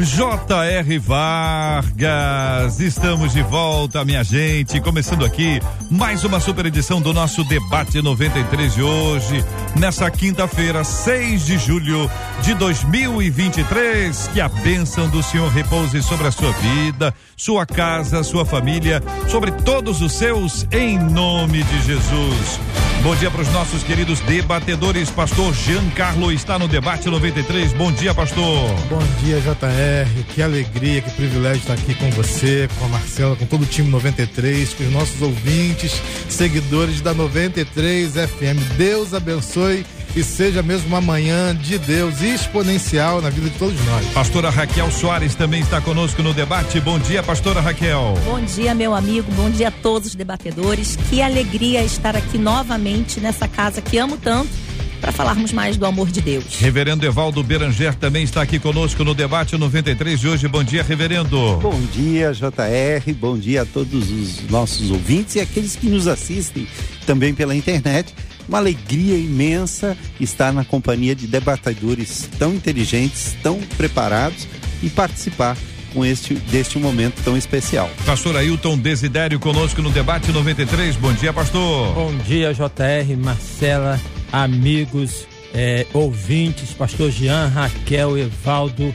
[0.00, 0.98] J.R.
[0.98, 2.80] Vargas.
[2.80, 4.80] Estamos de volta, minha gente.
[4.80, 9.44] Começando aqui mais uma super edição do nosso Debate 93 de hoje,
[9.78, 12.10] nessa quinta-feira, 6 de julho
[12.42, 14.28] de 2023.
[14.28, 19.50] Que a bênção do Senhor repouse sobre a sua vida, sua casa, sua família, sobre
[19.50, 22.58] todos os seus, em nome de Jesus.
[23.02, 25.10] Bom dia para os nossos queridos debatedores.
[25.10, 27.72] Pastor Giancarlo está no debate 93.
[27.72, 28.70] Bom dia, pastor.
[28.90, 29.89] Bom dia, JR.
[30.34, 33.88] Que alegria, que privilégio estar aqui com você, com a Marcela, com todo o time
[33.88, 38.76] 93, com os nossos ouvintes, seguidores da 93 FM.
[38.76, 44.06] Deus abençoe e seja mesmo uma manhã de Deus exponencial na vida de todos nós.
[44.06, 46.80] Pastora Raquel Soares também está conosco no debate.
[46.80, 48.14] Bom dia, pastora Raquel.
[48.24, 49.30] Bom dia, meu amigo.
[49.32, 50.96] Bom dia a todos os debatedores.
[51.08, 54.69] Que alegria estar aqui novamente nessa casa que amo tanto
[55.00, 56.58] para falarmos mais do amor de Deus.
[56.58, 60.46] Reverendo Evaldo Beranger também está aqui conosco no debate 93 de hoje.
[60.46, 61.56] Bom dia, reverendo.
[61.56, 63.12] Bom dia, JR.
[63.14, 66.66] Bom dia a todos os nossos ouvintes e aqueles que nos assistem
[67.06, 68.14] também pela internet.
[68.48, 74.46] Uma alegria imensa estar na companhia de debatedores tão inteligentes, tão preparados
[74.82, 75.56] e participar
[75.92, 77.90] com este deste momento tão especial.
[78.06, 80.96] Pastor Ailton Desidério conosco no debate 93.
[80.96, 81.94] Bom dia, pastor.
[81.94, 84.00] Bom dia, JR, Marcela,
[84.32, 88.94] amigos, eh, ouvintes, pastor Jean, Raquel, Evaldo.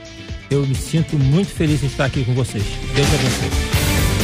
[0.49, 2.63] Eu me sinto muito feliz em estar aqui com vocês.
[2.93, 3.75] Deus abençoe.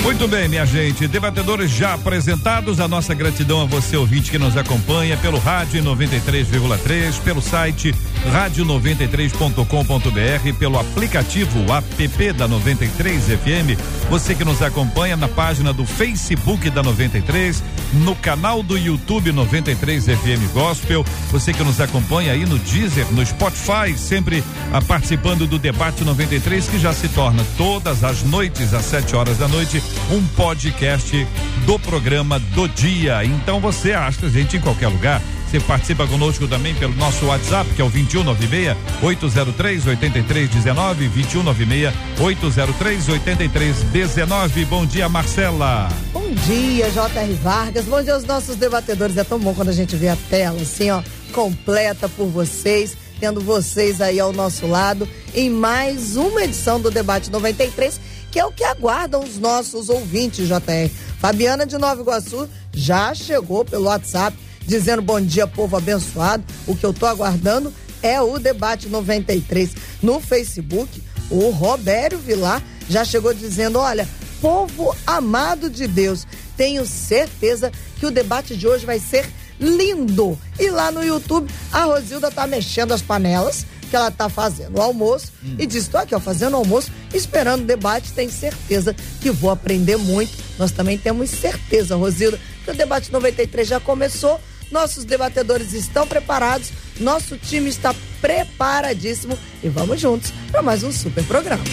[0.03, 1.07] Muito bem, minha gente.
[1.07, 2.79] Debatedores já apresentados.
[2.79, 7.93] A nossa gratidão a você, ouvinte, que nos acompanha pelo rádio em 93,3, pelo site
[8.29, 13.79] rádio93.com.br, pelo aplicativo app da 93 FM.
[14.09, 20.05] Você que nos acompanha na página do Facebook da 93, no canal do YouTube 93
[20.05, 21.03] FM Gospel.
[21.31, 26.67] Você que nos acompanha aí no Deezer, no Spotify, sempre ah, participando do debate 93,
[26.67, 31.27] que já se torna todas as noites, às 7 horas da noite, um podcast
[31.65, 33.23] do programa do dia.
[33.23, 35.21] Então você acha a gente em qualquer lugar.
[35.51, 38.73] Você participa conosco também pelo nosso WhatsApp, que é o 2196
[39.03, 44.63] 803 8319, 2196 803 8319.
[44.63, 45.89] Bom dia, Marcela.
[46.13, 47.33] Bom dia, J.R.
[47.33, 47.83] Vargas.
[47.83, 49.17] Bom dia aos nossos debatedores.
[49.17, 51.03] É tão bom quando a gente vê a tela assim, ó,
[51.33, 57.29] completa por vocês, tendo vocês aí ao nosso lado em mais uma edição do Debate
[57.29, 57.99] 93,
[58.31, 60.89] que é o que aguardam os nossos ouvintes, JR.
[61.19, 64.37] Fabiana de Nova Iguaçu já chegou pelo WhatsApp
[64.71, 66.45] dizendo bom dia, povo abençoado.
[66.65, 69.71] O que eu tô aguardando é o Debate 93
[70.01, 71.03] no Facebook.
[71.29, 74.07] O Robério Vilar já chegou dizendo: olha,
[74.39, 80.39] povo amado de Deus, tenho certeza que o debate de hoje vai ser lindo.
[80.57, 84.81] E lá no YouTube, a Rosilda tá mexendo as panelas que ela tá fazendo o
[84.81, 89.31] almoço e diz: tô aqui, ó, fazendo o almoço, esperando o debate, tenho certeza que
[89.31, 90.31] vou aprender muito.
[90.57, 94.39] Nós também temos certeza, Rosilda, que o debate 93 já começou.
[94.71, 96.69] Nossos debatedores estão preparados,
[97.01, 101.63] nosso time está preparadíssimo e vamos juntos para mais um super programa.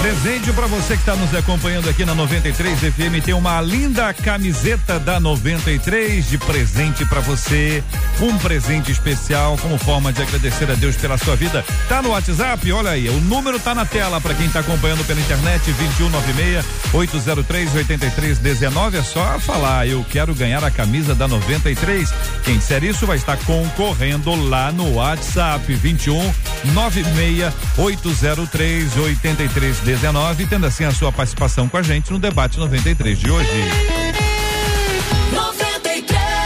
[0.00, 4.98] Presente para você que está nos acompanhando aqui na 93 FM tem uma linda camiseta
[4.98, 7.82] da 93 de presente para você,
[8.20, 11.64] um presente especial como forma de agradecer a Deus pela sua vida.
[11.88, 15.20] Tá no WhatsApp, olha aí, o número tá na tela para quem está acompanhando pela
[15.20, 22.12] internet 2196 803 8319 é só falar, eu quero ganhar a camisa da 93.
[22.44, 26.18] Quem disser isso vai estar concorrendo lá no WhatsApp 21
[26.72, 33.30] 96 803 8319, tendo assim a sua participação com a gente no debate 93 de
[33.30, 33.48] hoje.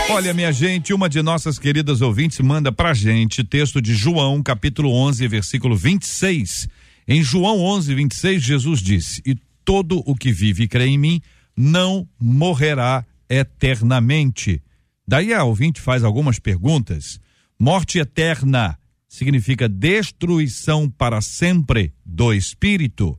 [0.09, 4.91] Olha, minha gente, uma de nossas queridas ouvintes manda pra gente texto de João, capítulo
[4.93, 6.69] 11, versículo 26.
[7.09, 11.21] Em João 11, 26, Jesus disse: E todo o que vive e crê em mim
[11.57, 14.63] não morrerá eternamente.
[15.07, 17.21] Daí a ouvinte faz algumas perguntas.
[17.59, 23.19] Morte eterna significa destruição para sempre do espírito.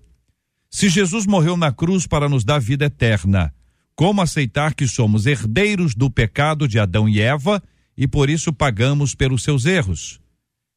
[0.69, 3.53] Se Jesus morreu na cruz para nos dar vida eterna,
[3.95, 7.63] como aceitar que somos herdeiros do pecado de Adão e Eva
[7.97, 10.19] e por isso pagamos pelos seus erros?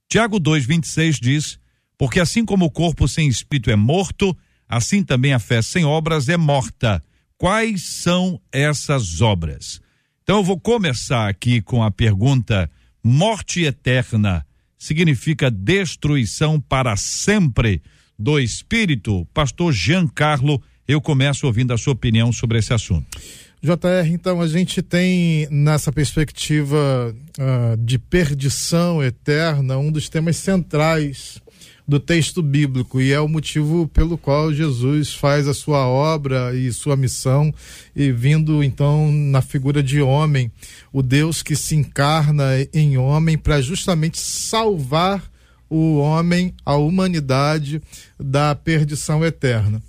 [0.09, 1.61] Tiago 2:26 diz:
[1.99, 4.35] Porque assim como o corpo sem espírito é morto,
[4.67, 7.05] assim também a fé sem obras é morta.
[7.37, 9.83] Quais são essas obras?
[10.31, 12.71] Então eu vou começar aqui com a pergunta:
[13.03, 14.47] morte eterna
[14.79, 17.83] significa destruição para sempre
[18.17, 19.27] do espírito?
[19.35, 23.21] Pastor Giancarlo, eu começo ouvindo a sua opinião sobre esse assunto.
[23.61, 31.43] JR, então a gente tem nessa perspectiva uh, de perdição eterna um dos temas centrais
[31.91, 36.73] do texto bíblico e é o motivo pelo qual Jesus faz a sua obra e
[36.73, 37.53] sua missão
[37.97, 40.53] e vindo então na figura de homem,
[40.93, 45.29] o Deus que se encarna em homem para justamente salvar
[45.69, 47.83] o homem, a humanidade
[48.17, 49.83] da perdição eterna.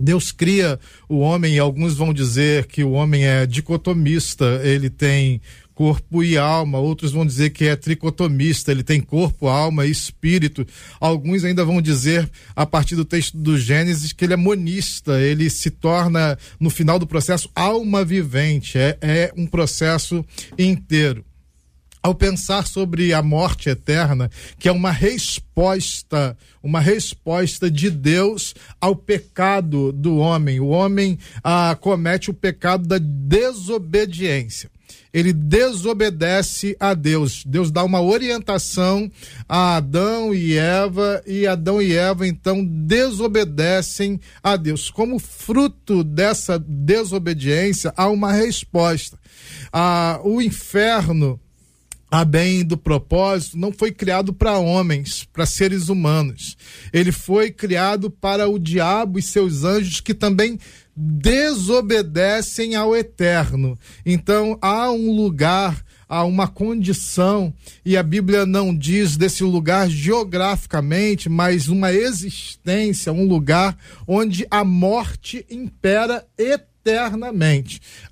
[0.00, 5.40] Deus cria o homem, e alguns vão dizer que o homem é dicotomista, ele tem
[5.76, 10.66] corpo e alma, outros vão dizer que é tricotomista, ele tem corpo, alma e espírito.
[10.98, 15.50] Alguns ainda vão dizer, a partir do texto do Gênesis, que ele é monista, ele
[15.50, 20.24] se torna, no final do processo, alma vivente, é, é um processo
[20.58, 21.22] inteiro.
[22.02, 28.96] Ao pensar sobre a morte eterna, que é uma resposta, uma resposta de Deus ao
[28.96, 30.58] pecado do homem.
[30.58, 34.70] O homem ah, comete o pecado da desobediência
[35.16, 37.42] ele desobedece a Deus.
[37.46, 39.10] Deus dá uma orientação
[39.48, 44.90] a Adão e Eva, e Adão e Eva então desobedecem a Deus.
[44.90, 49.18] Como fruto dessa desobediência, há uma resposta.
[49.72, 51.40] Ah, o inferno
[52.16, 56.56] a bem do propósito, não foi criado para homens, para seres humanos.
[56.90, 60.58] Ele foi criado para o diabo e seus anjos que também
[60.96, 63.78] desobedecem ao eterno.
[64.04, 67.52] Então há um lugar, há uma condição,
[67.84, 73.76] e a Bíblia não diz desse lugar geograficamente, mas uma existência, um lugar
[74.08, 76.75] onde a morte impera eternamente.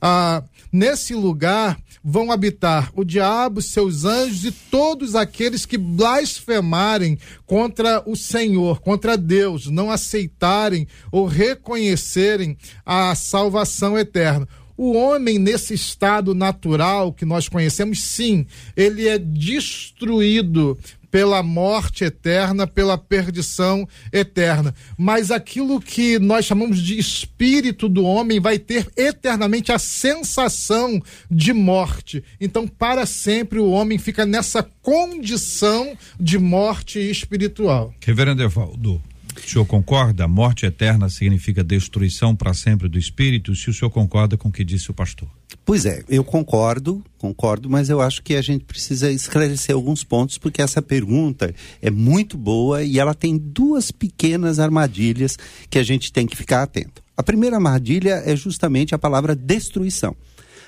[0.00, 0.42] Ah,
[0.72, 8.14] nesse lugar vão habitar o diabo, seus anjos e todos aqueles que blasfemarem contra o
[8.14, 14.46] Senhor, contra Deus, não aceitarem ou reconhecerem a salvação eterna.
[14.76, 18.44] O homem, nesse estado natural que nós conhecemos, sim,
[18.76, 20.76] ele é destruído
[21.14, 24.74] pela morte eterna, pela perdição eterna.
[24.98, 31.00] Mas aquilo que nós chamamos de espírito do homem vai ter eternamente a sensação
[31.30, 32.24] de morte.
[32.40, 37.94] Então, para sempre, o homem fica nessa condição de morte espiritual.
[38.04, 39.00] Reverendo Evaldo,
[39.36, 40.26] o senhor concorda?
[40.26, 43.54] Morte eterna significa destruição para sempre do espírito?
[43.54, 45.28] Se o senhor concorda com o que disse o pastor?
[45.64, 50.36] Pois é, eu concordo, concordo, mas eu acho que a gente precisa esclarecer alguns pontos,
[50.36, 55.38] porque essa pergunta é muito boa e ela tem duas pequenas armadilhas
[55.70, 57.02] que a gente tem que ficar atento.
[57.16, 60.14] A primeira armadilha é justamente a palavra destruição.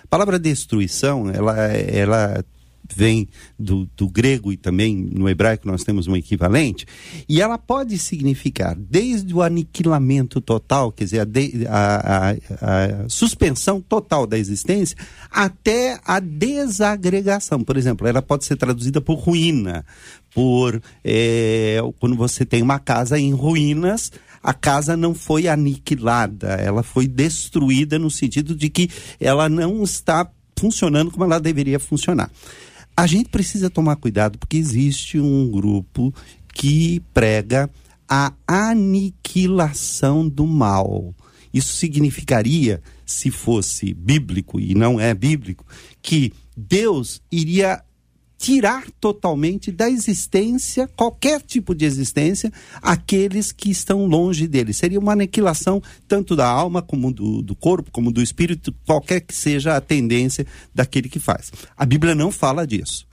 [0.03, 2.45] A palavra destruição, ela, ela
[2.95, 3.29] vem
[3.59, 6.87] do, do, grego e também no hebraico nós temos um equivalente,
[7.29, 13.09] e ela pode significar desde o aniquilamento total, quer dizer, a, de, a, a, a
[13.09, 14.97] suspensão total da existência,
[15.31, 17.63] até a desagregação.
[17.63, 19.85] Por exemplo, ela pode ser traduzida por ruína,
[20.35, 24.13] por é, quando você tem uma casa em ruínas,
[24.43, 28.89] a casa não foi aniquilada, ela foi destruída no sentido de que
[29.19, 32.31] ela não está funcionando como ela deveria funcionar.
[32.97, 36.15] A gente precisa tomar cuidado porque existe um grupo
[36.55, 37.69] que prega
[38.09, 41.15] a aniquilação do mal.
[41.53, 45.65] Isso significaria, se fosse bíblico e não é bíblico,
[46.01, 47.83] que Deus iria
[48.39, 52.53] tirar totalmente da existência, qualquer tipo de existência,
[52.83, 54.73] aqueles que estão longe dele.
[54.73, 59.35] Seria uma aniquilação tanto da alma como do, do corpo, como do espírito, qualquer que
[59.35, 61.51] seja a tendência daquele que faz.
[61.77, 63.07] A Bíblia não fala disso.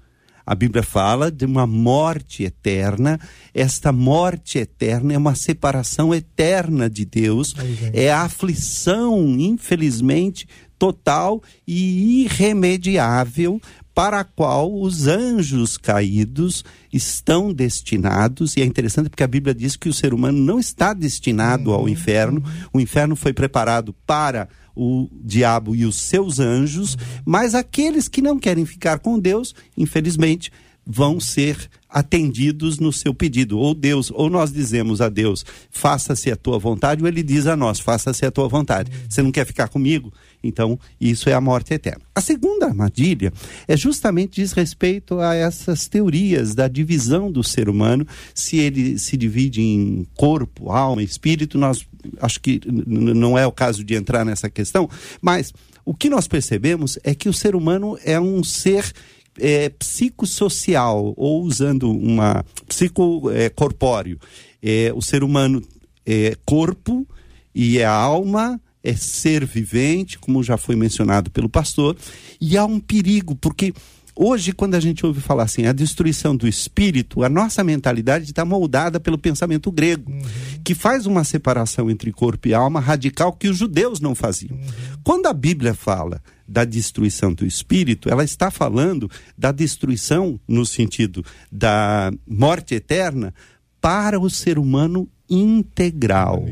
[0.45, 3.17] A Bíblia fala de uma morte eterna.
[3.53, 7.55] Esta morte eterna é uma separação eterna de Deus,
[7.93, 10.45] é a aflição, infelizmente,
[10.77, 13.61] total e irremediável
[13.93, 19.75] para a qual os anjos caídos estão destinados, e é interessante porque a Bíblia diz
[19.75, 21.89] que o ser humano não está destinado ao uhum.
[21.89, 28.21] inferno, o inferno foi preparado para o diabo e os seus anjos, mas aqueles que
[28.21, 30.51] não querem ficar com Deus, infelizmente,
[30.85, 33.57] vão ser atendidos no seu pedido.
[33.59, 37.55] Ou Deus, ou nós dizemos a Deus, faça-se a tua vontade, ou ele diz a
[37.55, 38.91] nós, faça-se a tua vontade.
[39.07, 40.11] Você não quer ficar comigo?
[40.43, 42.01] Então, isso é a morte eterna.
[42.13, 43.31] A segunda armadilha
[43.67, 49.15] é justamente diz respeito a essas teorias da divisão do ser humano, se ele se
[49.15, 51.85] divide em corpo, alma, espírito, nós
[52.19, 54.89] acho que não é o caso de entrar nessa questão,
[55.21, 55.53] mas
[55.85, 58.91] o que nós percebemos é que o ser humano é um ser
[59.39, 64.19] é, psicossocial, ou usando uma psicocorpóreo.
[64.61, 65.61] É, é, o ser humano
[66.05, 67.07] é corpo
[67.53, 71.95] e é alma, é ser vivente, como já foi mencionado pelo pastor,
[72.39, 73.73] e há um perigo, porque
[74.15, 78.45] hoje, quando a gente ouve falar assim, a destruição do espírito, a nossa mentalidade está
[78.45, 80.21] moldada pelo pensamento grego, uhum.
[80.63, 84.55] que faz uma separação entre corpo e alma radical que os judeus não faziam.
[84.55, 84.63] Uhum.
[85.03, 91.25] Quando a Bíblia fala da destruição do espírito, ela está falando da destruição no sentido
[91.51, 93.33] da morte eterna
[93.81, 96.45] para o ser humano integral.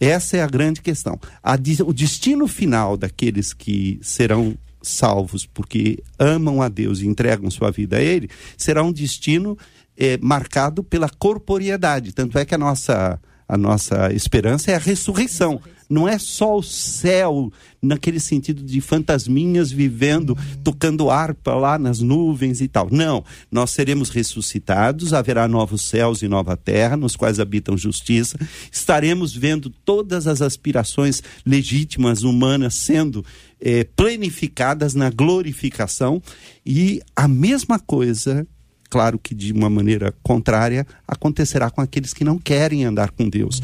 [0.00, 1.20] Essa é a grande questão.
[1.42, 1.54] A,
[1.86, 7.96] o destino final daqueles que serão salvos porque amam a Deus e entregam sua vida
[7.96, 9.56] a Ele será um destino
[9.96, 12.12] é, marcado pela corporeidade.
[12.12, 15.60] Tanto é que a nossa, a nossa esperança é a ressurreição
[15.90, 22.60] não é só o céu, naquele sentido de fantasminhas vivendo, tocando harpa lá nas nuvens
[22.60, 22.88] e tal.
[22.92, 28.38] Não, nós seremos ressuscitados, haverá novos céus e nova terra, nos quais habitam justiça,
[28.70, 33.24] estaremos vendo todas as aspirações legítimas humanas sendo
[33.60, 36.22] eh, planificadas na glorificação,
[36.64, 38.46] e a mesma coisa
[38.88, 43.62] claro que de uma maneira contrária, acontecerá com aqueles que não querem andar com Deus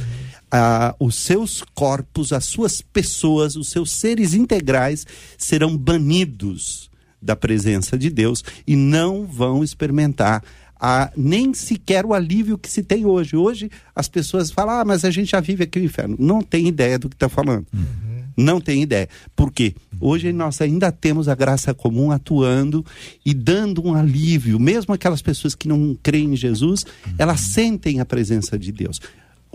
[0.51, 7.99] ah, os seus corpos, as suas pessoas, os seus seres integrais serão banidos da presença
[7.99, 10.43] de Deus e não vão experimentar
[10.79, 13.37] a, nem sequer o alívio que se tem hoje.
[13.37, 16.17] Hoje as pessoas falam, ah, mas a gente já vive aqui no inferno.
[16.19, 17.67] Não tem ideia do que está falando.
[17.73, 18.06] Uhum.
[18.37, 19.09] Não tem ideia.
[19.35, 19.75] Por quê?
[20.01, 22.85] Hoje nós ainda temos a graça comum atuando
[23.25, 24.61] e dando um alívio.
[24.61, 26.85] Mesmo aquelas pessoas que não creem em Jesus,
[27.19, 29.01] elas sentem a presença de Deus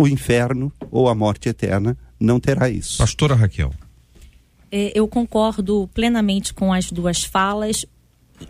[0.02, 2.98] o inferno ou a morte eterna não terá isso.
[2.98, 3.72] Pastora Raquel.
[4.72, 7.86] É, eu concordo plenamente com as duas falas,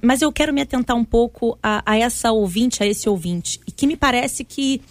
[0.02, 3.72] mas eu quero me atentar um pouco a, a essa ouvinte, a esse ouvinte, e
[3.72, 4.82] que me parece que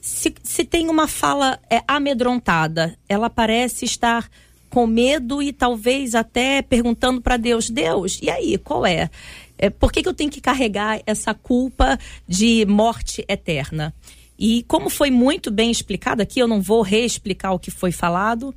[0.00, 4.28] se, se tem uma fala é, amedrontada, ela parece estar
[4.72, 9.10] com medo e talvez até perguntando para Deus: Deus, e aí, qual é?
[9.58, 13.94] é por que, que eu tenho que carregar essa culpa de morte eterna?
[14.38, 18.54] E como foi muito bem explicado aqui, eu não vou reexplicar o que foi falado.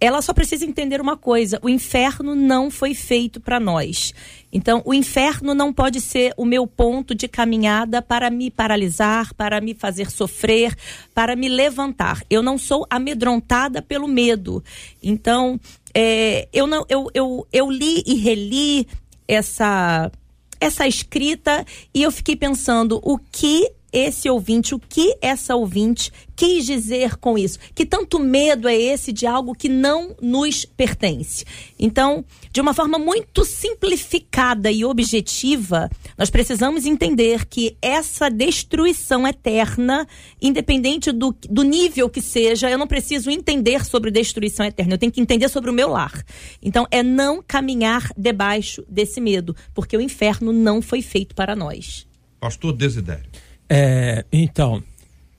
[0.00, 4.12] Ela só precisa entender uma coisa: o inferno não foi feito para nós.
[4.52, 9.60] Então, o inferno não pode ser o meu ponto de caminhada para me paralisar, para
[9.60, 10.74] me fazer sofrer,
[11.14, 12.22] para me levantar.
[12.30, 14.62] Eu não sou amedrontada pelo medo.
[15.02, 15.60] Então,
[15.92, 18.86] é, eu, não, eu, eu, eu li e reli
[19.26, 20.10] essa
[20.58, 26.66] essa escrita e eu fiquei pensando o que esse ouvinte, o que essa ouvinte quis
[26.66, 27.58] dizer com isso?
[27.74, 31.46] Que tanto medo é esse de algo que não nos pertence?
[31.78, 32.22] Então,
[32.52, 35.88] de uma forma muito simplificada e objetiva,
[36.18, 40.06] nós precisamos entender que essa destruição eterna,
[40.42, 45.12] independente do, do nível que seja, eu não preciso entender sobre destruição eterna, eu tenho
[45.12, 46.22] que entender sobre o meu lar.
[46.62, 52.06] Então, é não caminhar debaixo desse medo, porque o inferno não foi feito para nós.
[52.38, 53.24] Pastor Desidério.
[53.68, 54.82] É, então,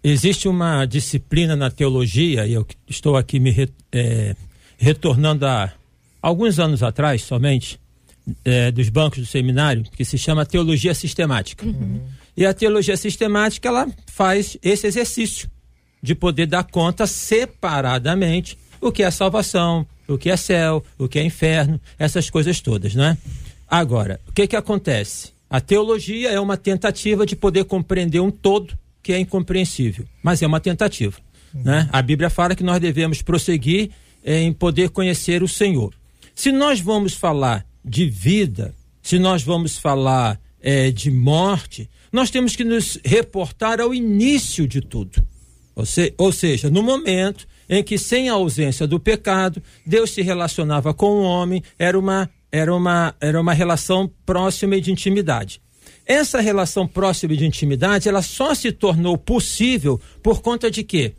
[0.03, 4.36] existe uma disciplina na teologia, e eu estou aqui me re, é,
[4.77, 5.72] retornando a
[6.22, 7.79] alguns anos atrás somente,
[8.43, 11.65] é, dos bancos do seminário, que se chama teologia sistemática.
[11.65, 12.01] Uhum.
[12.36, 15.50] E a teologia sistemática, ela faz esse exercício
[16.01, 21.19] de poder dar conta separadamente o que é salvação, o que é céu, o que
[21.19, 23.17] é inferno, essas coisas todas, né?
[23.67, 25.31] Agora, o que que acontece?
[25.49, 30.47] A teologia é uma tentativa de poder compreender um todo que é incompreensível, mas é
[30.47, 31.17] uma tentativa.
[31.53, 31.89] Né?
[31.91, 33.91] A Bíblia fala que nós devemos prosseguir
[34.23, 35.93] em poder conhecer o Senhor.
[36.35, 42.55] Se nós vamos falar de vida, se nós vamos falar eh, de morte, nós temos
[42.55, 45.23] que nos reportar ao início de tudo.
[45.73, 50.21] Ou, se, ou seja, no momento em que, sem a ausência do pecado, Deus se
[50.21, 55.61] relacionava com o homem, era uma era uma, era uma relação próxima e de intimidade.
[56.05, 61.13] Essa relação próxima e de intimidade, ela só se tornou possível por conta de quê?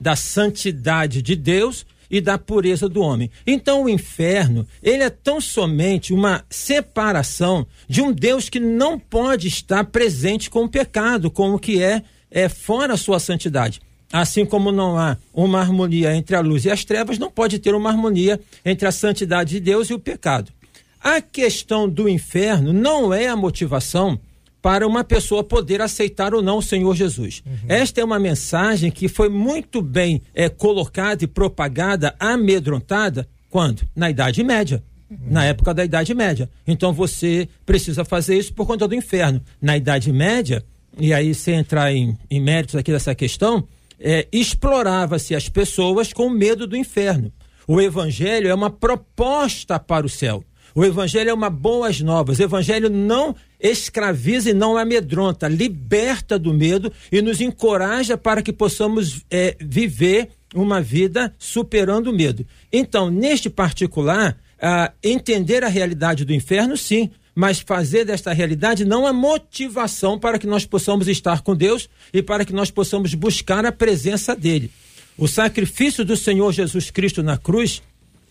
[0.00, 3.30] Da santidade de Deus e da pureza do homem.
[3.46, 9.48] Então o inferno, ele é tão somente uma separação de um Deus que não pode
[9.48, 13.80] estar presente com o pecado, com o que é, é fora a sua santidade.
[14.12, 17.74] Assim como não há uma harmonia entre a luz e as trevas, não pode ter
[17.74, 20.52] uma harmonia entre a santidade de Deus e o pecado.
[21.02, 24.20] A questão do inferno não é a motivação
[24.62, 27.42] para uma pessoa poder aceitar ou não o Senhor Jesus.
[27.44, 27.52] Uhum.
[27.68, 33.82] Esta é uma mensagem que foi muito bem é, colocada e propagada, amedrontada, quando?
[33.96, 34.80] Na Idade Média.
[35.10, 35.18] Uhum.
[35.26, 36.48] Na época da Idade Média.
[36.64, 39.42] Então você precisa fazer isso por conta do inferno.
[39.60, 40.64] Na Idade Média,
[40.96, 43.66] e aí sem entrar em, em méritos aqui dessa questão,
[43.98, 47.32] é, explorava-se as pessoas com medo do inferno.
[47.66, 50.44] O evangelho é uma proposta para o céu.
[50.74, 52.38] O evangelho é uma boas novas.
[52.38, 58.52] O evangelho não escraviza e não amedronta, liberta do medo e nos encoraja para que
[58.52, 62.46] possamos é, viver uma vida superando o medo.
[62.72, 69.06] Então, neste particular, ah, entender a realidade do inferno, sim, mas fazer desta realidade não
[69.06, 73.64] a motivação para que nós possamos estar com Deus e para que nós possamos buscar
[73.64, 74.70] a presença dele.
[75.16, 77.82] O sacrifício do Senhor Jesus Cristo na cruz,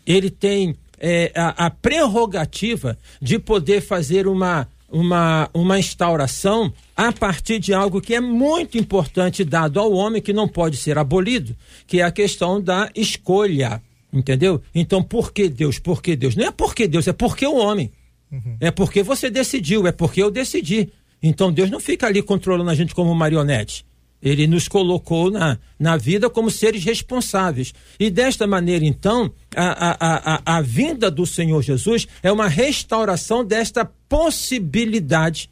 [0.06, 7.58] ele tem é, a, a prerrogativa de poder fazer uma, uma, uma instauração a partir
[7.58, 11.55] de algo que é muito importante dado ao homem, que não pode ser abolido,
[11.88, 13.81] que é a questão da escolha.
[14.13, 14.62] Entendeu?
[14.75, 15.79] Então, por que Deus?
[15.79, 16.36] Por que Deus?
[16.36, 17.91] Não é porque Deus, é porque o homem.
[18.31, 18.58] Uhum.
[18.60, 20.89] É porque você decidiu, é porque eu decidi.
[21.24, 23.86] Então, Deus não fica ali controlando a gente como marionete.
[24.22, 27.74] Ele nos colocou na, na vida como seres responsáveis.
[28.00, 33.44] E desta maneira, então, a, a, a, a vinda do Senhor Jesus é uma restauração
[33.44, 35.50] desta possibilidade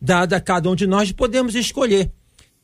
[0.00, 2.10] dada a cada um de nós de podermos escolher.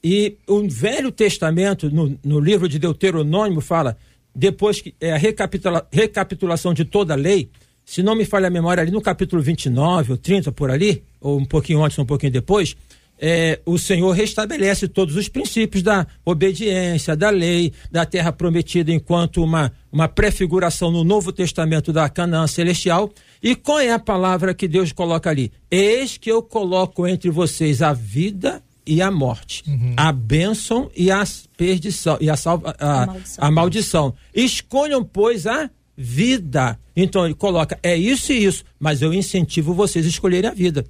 [0.03, 3.97] E o Velho Testamento, no, no livro de Deuteronômio, fala,
[4.35, 7.49] depois que é a recapitula, recapitulação de toda a lei,
[7.85, 11.39] se não me falha a memória, ali no capítulo 29 ou 30, por ali, ou
[11.39, 12.77] um pouquinho antes, um pouquinho depois,
[13.19, 19.43] é, o Senhor restabelece todos os princípios da obediência, da lei, da terra prometida, enquanto
[19.43, 23.11] uma, uma prefiguração no Novo Testamento da Canaã celestial.
[23.43, 25.53] E qual é a palavra que Deus coloca ali?
[25.71, 29.95] Eis que eu coloco entre vocês a vida e a morte, uhum.
[29.97, 31.25] a bênção e a
[31.57, 33.45] perdição, e a, salva, a, a, maldição.
[33.45, 34.15] a maldição.
[34.35, 36.79] Escolham, pois, a vida.
[36.95, 40.85] Então ele coloca, é isso e isso, mas eu incentivo vocês a escolherem a vida.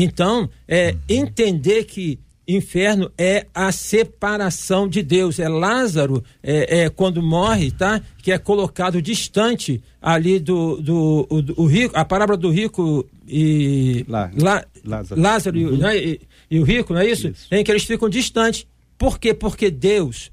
[0.00, 5.40] Então, é entender que inferno é a separação de Deus.
[5.40, 8.00] É Lázaro, é, é, quando morre, tá?
[8.22, 14.30] Que é colocado distante ali do, do, do, rico, a palavra do rico e Lá,
[14.40, 15.76] Lá, Lázaro, Lázaro uhum.
[15.76, 15.96] né?
[15.98, 17.28] e, e, o rico, não é isso?
[17.28, 17.48] isso?
[17.50, 18.66] Em que eles ficam distantes.
[18.96, 19.34] Por quê?
[19.34, 20.30] Porque Deus,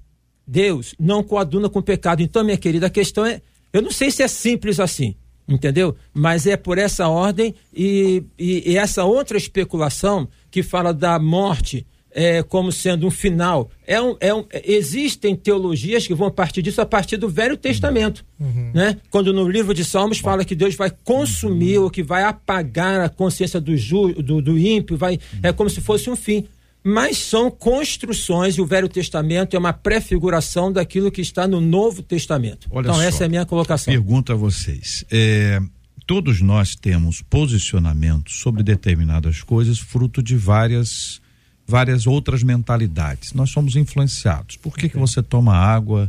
[0.47, 2.21] Deus não coaduna com o pecado.
[2.21, 3.41] Então, minha querida, a questão é,
[3.73, 5.15] eu não sei se é simples assim
[5.47, 5.95] entendeu?
[6.13, 11.85] Mas é por essa ordem e, e, e, essa outra especulação que fala da morte
[12.15, 13.69] é, como sendo um final.
[13.85, 18.25] É um, é um, existem teologias que vão partir disso a partir do Velho Testamento.
[18.39, 18.71] Uhum.
[18.73, 18.97] Né?
[19.09, 21.83] Quando no livro de Salmos fala que Deus vai consumir uhum.
[21.83, 25.81] ou que vai apagar a consciência do, ju, do, do ímpio, vai, é como se
[25.81, 26.47] fosse um fim
[26.87, 32.03] mas são construções e o Velho Testamento é uma prefiguração daquilo que está no Novo
[32.03, 32.67] Testamento.
[32.69, 33.91] Olha então, só, essa é a minha colocação.
[33.91, 35.03] Pergunto a vocês.
[35.09, 35.59] É,
[36.05, 41.19] todos nós temos posicionamentos sobre determinadas coisas, fruto de várias,
[41.65, 43.33] várias outras mentalidades.
[43.33, 44.55] Nós somos influenciados.
[44.55, 46.07] Por que, que você toma água?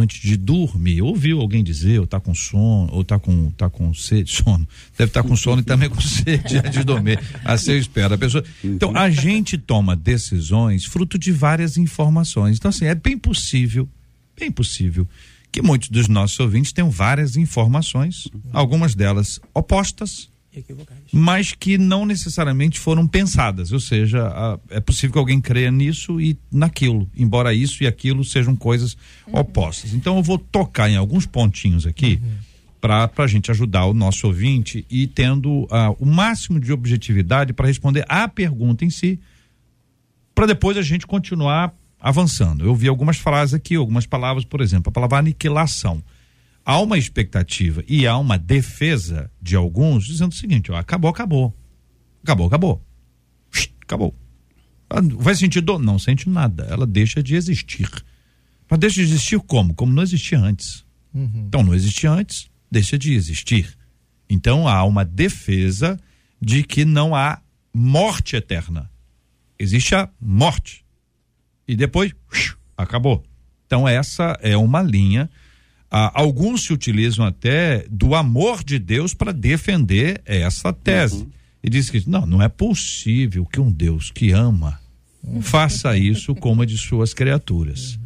[0.00, 1.02] Antes de dormir.
[1.02, 4.66] Ouviu alguém dizer, ou está com sono, ou está com, tá com sede, sono.
[4.96, 7.18] Deve estar tá com sono e também com sede antes de dormir.
[7.44, 8.14] Assim eu espero.
[8.14, 8.44] A pessoa.
[8.62, 12.58] Então, a gente toma decisões fruto de várias informações.
[12.58, 13.88] Então, assim, é bem possível,
[14.38, 15.06] bem possível,
[15.50, 20.28] que muitos dos nossos ouvintes tenham várias informações, algumas delas opostas
[21.12, 26.20] mas que não necessariamente foram pensadas, ou seja, a, é possível que alguém creia nisso
[26.20, 29.40] e naquilo, embora isso e aquilo sejam coisas uhum.
[29.40, 29.92] opostas.
[29.92, 32.30] Então eu vou tocar em alguns pontinhos aqui uhum.
[32.80, 37.66] para a gente ajudar o nosso ouvinte e tendo uh, o máximo de objetividade para
[37.66, 39.20] responder à pergunta em si,
[40.34, 42.64] para depois a gente continuar avançando.
[42.64, 46.02] Eu vi algumas frases aqui, algumas palavras, por exemplo, a palavra aniquilação
[46.66, 51.56] há uma expectativa e há uma defesa de alguns dizendo o seguinte: ó, acabou, acabou.
[52.24, 52.84] Acabou, acabou.
[53.82, 54.14] Acabou.
[55.18, 55.78] Vai sentir dor?
[55.78, 56.64] Não sente nada.
[56.64, 57.88] Ela deixa de existir.
[58.68, 59.74] Mas deixa de existir como?
[59.74, 60.84] Como não existia antes.
[61.14, 61.44] Uhum.
[61.46, 63.76] Então, não existia antes, deixa de existir.
[64.28, 65.98] Então, há uma defesa
[66.40, 67.40] de que não há
[67.72, 68.90] morte eterna.
[69.58, 70.84] Existe a morte.
[71.66, 72.12] E depois,
[72.76, 73.24] acabou.
[73.66, 75.30] Então, essa é uma linha
[75.90, 81.18] Ah, alguns se utilizam até do amor de Deus para defender essa tese.
[81.18, 81.30] Uhum.
[81.62, 84.78] E diz que não, não é possível que um Deus que ama
[85.40, 87.98] faça isso com uma de suas criaturas.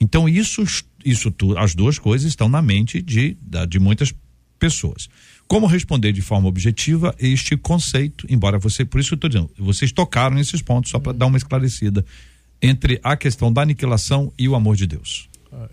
[0.00, 0.64] Então isso
[1.04, 3.36] isso as duas coisas estão na mente de
[3.68, 4.14] de muitas
[4.58, 5.08] pessoas.
[5.48, 9.90] Como responder de forma objetiva este conceito, embora você, por isso eu estou dizendo, vocês
[9.90, 12.04] tocaram nesses pontos só para dar uma esclarecida
[12.62, 15.29] entre a questão da aniquilação e o amor de Deus.
[15.52, 15.68] Ah,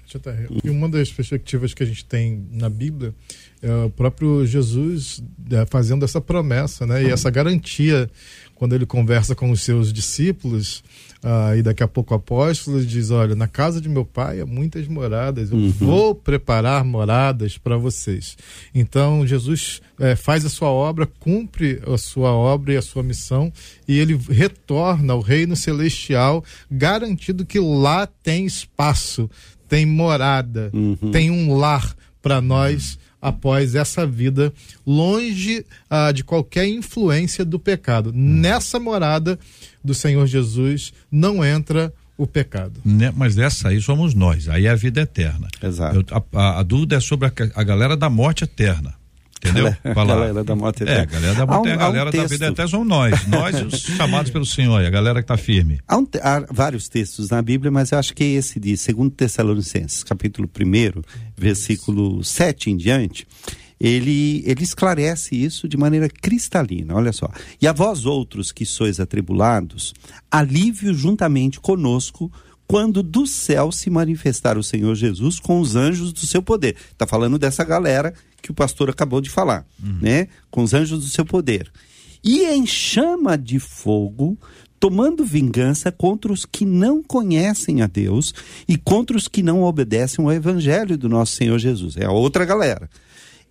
[0.63, 3.13] e uma das perspectivas que a gente tem na Bíblia
[3.61, 7.03] é o próprio Jesus é, fazendo essa promessa, né?
[7.03, 8.09] E essa garantia
[8.57, 10.83] quando ele conversa com os seus discípulos,
[11.23, 14.45] ah, e daqui a pouco o apóstolo diz: Olha, na casa de meu pai há
[14.45, 15.69] muitas moradas, eu uhum.
[15.69, 18.35] vou preparar moradas para vocês.
[18.73, 23.51] Então, Jesus é, faz a sua obra, cumpre a sua obra e a sua missão,
[23.87, 29.29] e ele retorna ao reino celestial, garantido que lá tem espaço,
[29.67, 31.11] tem morada, uhum.
[31.11, 34.53] tem um lar para nós após essa vida
[34.85, 38.11] longe ah, de qualquer influência do pecado.
[38.13, 39.37] Nessa morada
[39.83, 42.79] do Senhor Jesus não entra o pecado.
[42.83, 43.13] Né?
[43.15, 45.47] Mas essa aí somos nós, aí é a vida eterna.
[45.61, 46.05] Exato.
[46.09, 48.95] Eu, a, a, dúvida é sobre a, a galera da morte eterna.
[49.37, 49.75] Entendeu?
[49.83, 51.01] A galera da morte eterna.
[51.01, 53.27] É, a galera da morte, um, a galera um da vida eterna somos nós.
[53.27, 55.79] Nós e os chamados pelo Senhor, a galera que está firme.
[55.87, 60.03] Há, um, há, vários textos na Bíblia, mas eu acho que esse de 2 Tessalonicenses,
[60.03, 61.01] capítulo 1,
[61.37, 63.27] versículo 7 em diante,
[63.79, 66.95] ele, ele esclarece isso de maneira cristalina.
[66.95, 67.29] Olha só.
[67.61, 69.93] E a vós outros que sois atribulados,
[70.31, 72.31] alívio juntamente conosco
[72.67, 76.75] quando do céu se manifestar o Senhor Jesus com os anjos do seu poder.
[76.91, 78.13] Está falando dessa galera
[78.47, 79.99] que o pastor acabou de falar, uhum.
[80.01, 80.29] né?
[80.49, 81.69] Com os anjos do seu poder.
[82.23, 84.39] E em chama de fogo,
[84.79, 88.33] tomando vingança contra os que não conhecem a Deus
[88.65, 91.97] e contra os que não obedecem ao evangelho do nosso Senhor Jesus.
[91.97, 92.89] É a outra galera.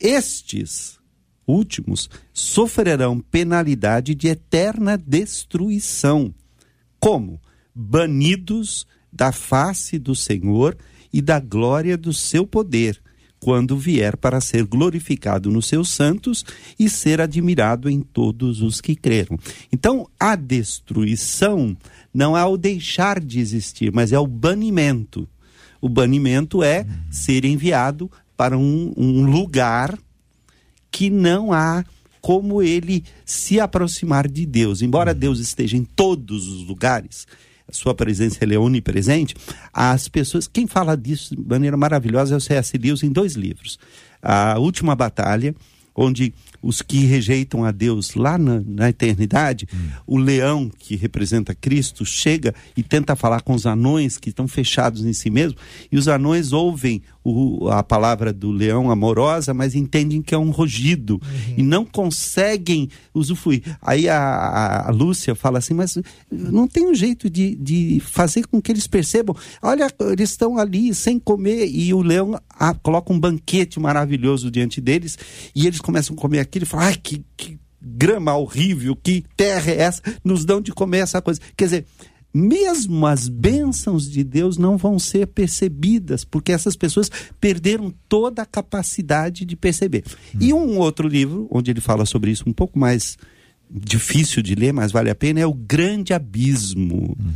[0.00, 0.98] Estes
[1.46, 6.34] últimos sofrerão penalidade de eterna destruição.
[6.98, 7.38] Como?
[7.74, 10.74] Banidos da face do Senhor
[11.12, 12.98] e da glória do seu poder,
[13.40, 16.44] quando vier para ser glorificado nos seus santos
[16.78, 19.38] e ser admirado em todos os que creram.
[19.72, 21.76] Então, a destruição
[22.12, 25.28] não é o deixar de existir, mas é o banimento.
[25.80, 29.98] O banimento é ser enviado para um, um lugar
[30.90, 31.84] que não há
[32.20, 34.82] como ele se aproximar de Deus.
[34.82, 37.26] Embora Deus esteja em todos os lugares,
[37.70, 39.34] sua presença é onipresente,
[39.72, 42.76] as pessoas, quem fala disso de maneira maravilhosa é o C.S.
[42.78, 43.78] Lewis em dois livros.
[44.22, 45.54] A Última Batalha,
[45.94, 49.88] onde os que rejeitam a Deus lá na, na eternidade, hum.
[50.06, 55.04] o leão que representa Cristo chega e tenta falar com os anões que estão fechados
[55.04, 60.22] em si mesmos, e os anões ouvem o, a palavra do leão amorosa, mas entendem
[60.22, 61.54] que é um rugido uhum.
[61.56, 63.62] e não conseguem usufruir.
[63.82, 65.98] Aí a, a, a, Lúcia fala assim, mas
[66.30, 69.34] não tem um jeito de, de fazer com que eles percebam.
[69.60, 74.80] Olha, eles estão ali sem comer e o leão a, coloca um banquete maravilhoso diante
[74.80, 75.18] deles
[75.54, 79.72] e eles começam a comer aquilo e falam, ai, que, que grama horrível, que terra
[79.72, 80.02] é essa?
[80.22, 81.40] Nos dão de comer essa coisa.
[81.56, 81.86] Quer dizer,
[82.36, 88.46] mesmo as bênçãos de Deus não vão ser percebidas, porque essas pessoas perderam toda a
[88.46, 90.04] capacidade de perceber.
[90.34, 90.38] Hum.
[90.40, 93.16] E um outro livro, onde ele fala sobre isso um pouco mais
[93.70, 97.32] difícil de ler, mas vale a pena, é O Grande Abismo, uhum.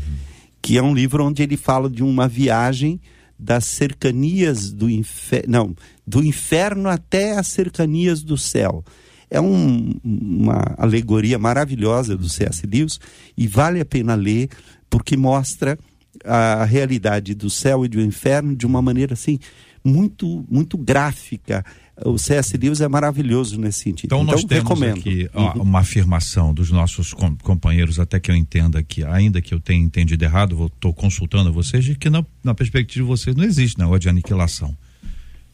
[0.61, 3.01] que é um livro onde ele fala de uma viagem
[3.39, 8.85] das cercanias do inferno, não, do inferno até as cercanias do céu.
[9.31, 12.66] É um, uma alegoria maravilhosa do C.S.
[12.66, 12.99] Lewis
[13.37, 14.49] e vale a pena ler
[14.88, 15.79] porque mostra
[16.25, 19.38] a realidade do céu e do inferno de uma maneira assim
[19.85, 21.64] muito muito gráfica.
[22.05, 22.57] O C.S.
[22.57, 24.07] Lewis é maravilhoso nesse sentido.
[24.07, 24.99] Então, então nós temos recomendo.
[24.99, 25.62] aqui ó, uhum.
[25.62, 29.83] uma afirmação dos nossos com, companheiros, até que eu entenda que, ainda que eu tenha
[29.83, 34.01] entendido errado, estou consultando vocês, de que na, na, perspectiva de vocês não existe negócio
[34.01, 34.75] de aniquilação.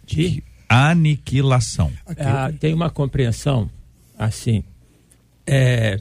[0.06, 1.92] De aniquilação.
[2.18, 3.70] Ah, tem uma compreensão
[4.18, 4.64] assim.
[5.46, 6.00] É,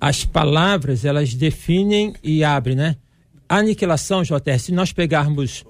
[0.00, 2.96] as palavras elas definem e abrem, né?
[3.48, 5.64] Aniquilação, JR, se nós pegarmos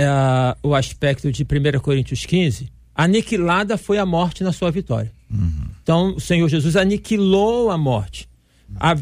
[0.00, 5.12] uh, o aspecto de 1 Coríntios 15, aniquilada foi a morte na sua vitória.
[5.30, 5.66] Uhum.
[5.82, 8.28] Então, o Senhor Jesus aniquilou a morte.
[8.76, 8.96] A, a,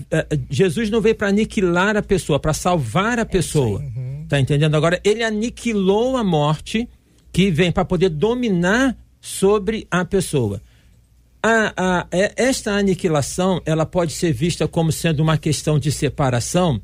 [0.51, 3.81] Jesus não veio para aniquilar a pessoa, para salvar a pessoa.
[3.81, 4.27] Uhum.
[4.29, 4.75] Tá entendendo?
[4.75, 6.89] Agora, ele aniquilou a morte
[7.33, 10.61] que vem para poder dominar sobre a pessoa
[11.43, 16.81] a, a, é, esta aniquilação ela pode ser vista como sendo uma questão de separação.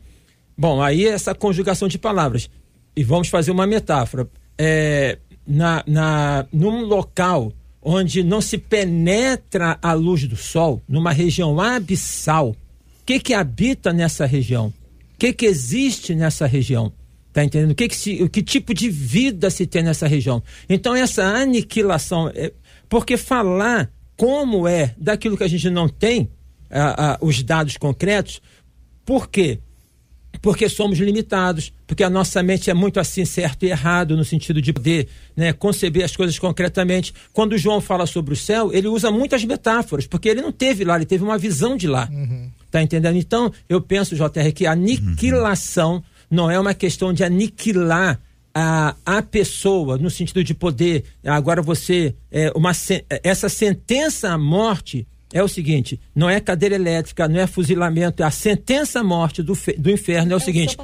[0.57, 2.49] Bom, aí é essa conjugação de palavras.
[2.97, 4.29] E vamos fazer uma metáfora.
[4.57, 7.53] É, na, na, num local
[7.83, 12.57] onde não se penetra a luz do sol, numa região abissal, o
[13.05, 14.69] que que habita nessa região?
[14.69, 16.93] O que que existe nessa região?
[17.35, 17.73] Tá entendendo?
[17.73, 20.43] O que, que, se, que tipo de vida se tem nessa região?
[20.69, 22.31] Então, essa aniquilação.
[22.33, 22.53] É,
[22.89, 26.31] porque falar como é daquilo que a gente não tem,
[27.21, 28.41] os dados concretos,
[29.05, 29.59] por quê?
[30.45, 34.61] porque somos limitados, porque a nossa mente é muito assim certo e errado no sentido
[34.61, 37.15] de poder né, conceber as coisas concretamente.
[37.33, 40.85] Quando o João fala sobre o céu, ele usa muitas metáforas, porque ele não teve
[40.85, 42.09] lá, ele teve uma visão de lá.
[42.13, 42.51] Uhum.
[42.71, 43.17] Tá entendendo?
[43.17, 46.03] Então, eu penso, JR, que a aniquilação uhum.
[46.35, 48.21] Não é uma questão de aniquilar
[48.55, 51.05] a, a pessoa no sentido de poder.
[51.25, 52.15] Agora você.
[52.31, 52.73] É, uma,
[53.23, 58.27] essa sentença à morte é o seguinte: não é cadeira elétrica, não é fuzilamento, é
[58.27, 60.77] a sentença à morte do, do inferno é o é seguinte.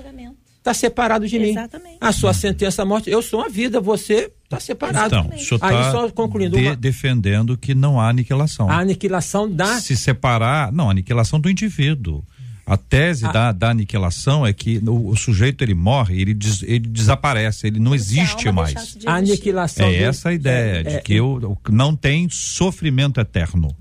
[0.58, 1.92] Está separado de Exatamente.
[1.92, 1.98] mim.
[1.98, 5.16] A sua sentença à morte, eu sou a vida, você está separado.
[5.16, 6.54] Então, o senhor Aí, só concluindo.
[6.54, 6.76] De, uma...
[6.76, 8.68] Defendendo que não há aniquilação.
[8.68, 9.80] A aniquilação da.
[9.80, 12.22] Se separar, não, a aniquilação do indivíduo.
[12.70, 13.32] A tese a...
[13.32, 17.80] Da, da aniquilação é que o, o, sujeito ele morre, ele, des, ele desaparece, ele
[17.80, 18.96] não existe mais.
[19.04, 19.88] A aniquilação.
[19.88, 23.76] É essa a ideia, é, de é, que eu, não tem sofrimento eterno.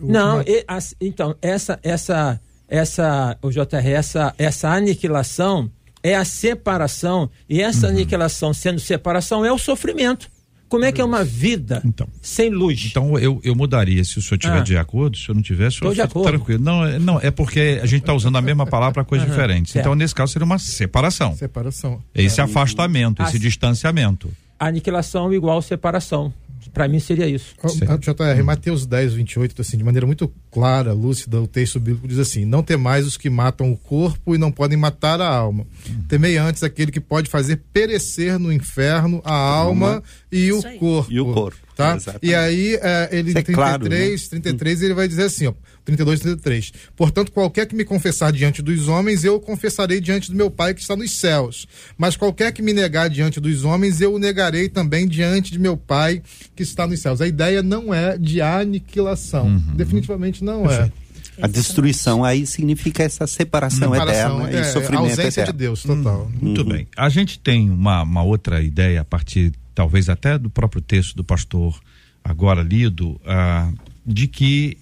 [0.00, 5.68] Não, e, as, então, essa, essa, essa, o JR, essa, essa aniquilação
[6.00, 7.94] é a separação, e essa uhum.
[7.94, 10.30] aniquilação sendo separação é o sofrimento.
[10.68, 12.86] Como é que é uma vida então, sem luz?
[12.86, 14.62] Então eu, eu mudaria, se o senhor tiver ah.
[14.62, 16.28] de acordo, se eu não tiver, eu de acordo.
[16.28, 16.62] tranquilo.
[16.62, 19.34] Não, é, não, é porque a gente está usando a mesma palavra para coisas uhum.
[19.34, 19.72] diferentes.
[19.72, 19.84] Certo.
[19.84, 21.36] Então, nesse caso, seria uma separação.
[21.36, 22.02] Separação.
[22.14, 22.44] Esse é.
[22.44, 24.28] afastamento, esse distanciamento.
[24.58, 26.32] Aniquilação igual separação.
[26.76, 27.54] Para mim seria isso.
[27.98, 32.44] JR, Mateus 10, 28, assim, de maneira muito clara, lúcida, o texto bíblico diz assim:
[32.44, 35.66] Não temais os que matam o corpo e não podem matar a alma.
[35.88, 36.02] Hum.
[36.06, 41.10] Temei antes aquele que pode fazer perecer no inferno a alma e o corpo.
[41.10, 41.65] E o corpo.
[41.76, 41.94] Tá?
[41.96, 42.26] Exatamente.
[42.26, 44.16] E aí, é, ele em é 33, claro, né?
[44.30, 45.52] 33, ele vai dizer assim, ó,
[45.84, 46.72] 32, 33.
[46.96, 50.80] Portanto, qualquer que me confessar diante dos homens, eu confessarei diante do meu Pai que
[50.80, 51.68] está nos céus.
[51.98, 55.76] Mas qualquer que me negar diante dos homens, eu o negarei também diante de meu
[55.76, 56.22] Pai
[56.54, 57.20] que está nos céus.
[57.20, 59.46] A ideia não é de aniquilação.
[59.46, 59.76] Uhum.
[59.76, 60.68] Definitivamente não é.
[60.68, 60.92] Perfeito.
[61.02, 61.05] é.
[61.40, 65.52] A destruição aí significa essa separação, separação eterna é, e sofrimento a ausência eterno.
[65.52, 66.26] de Deus, total.
[66.26, 66.68] Hum, muito uhum.
[66.68, 66.88] bem.
[66.96, 71.22] A gente tem uma, uma outra ideia a partir talvez até do próprio texto do
[71.22, 71.78] pastor
[72.24, 73.70] agora lido, ah,
[74.04, 74.78] de que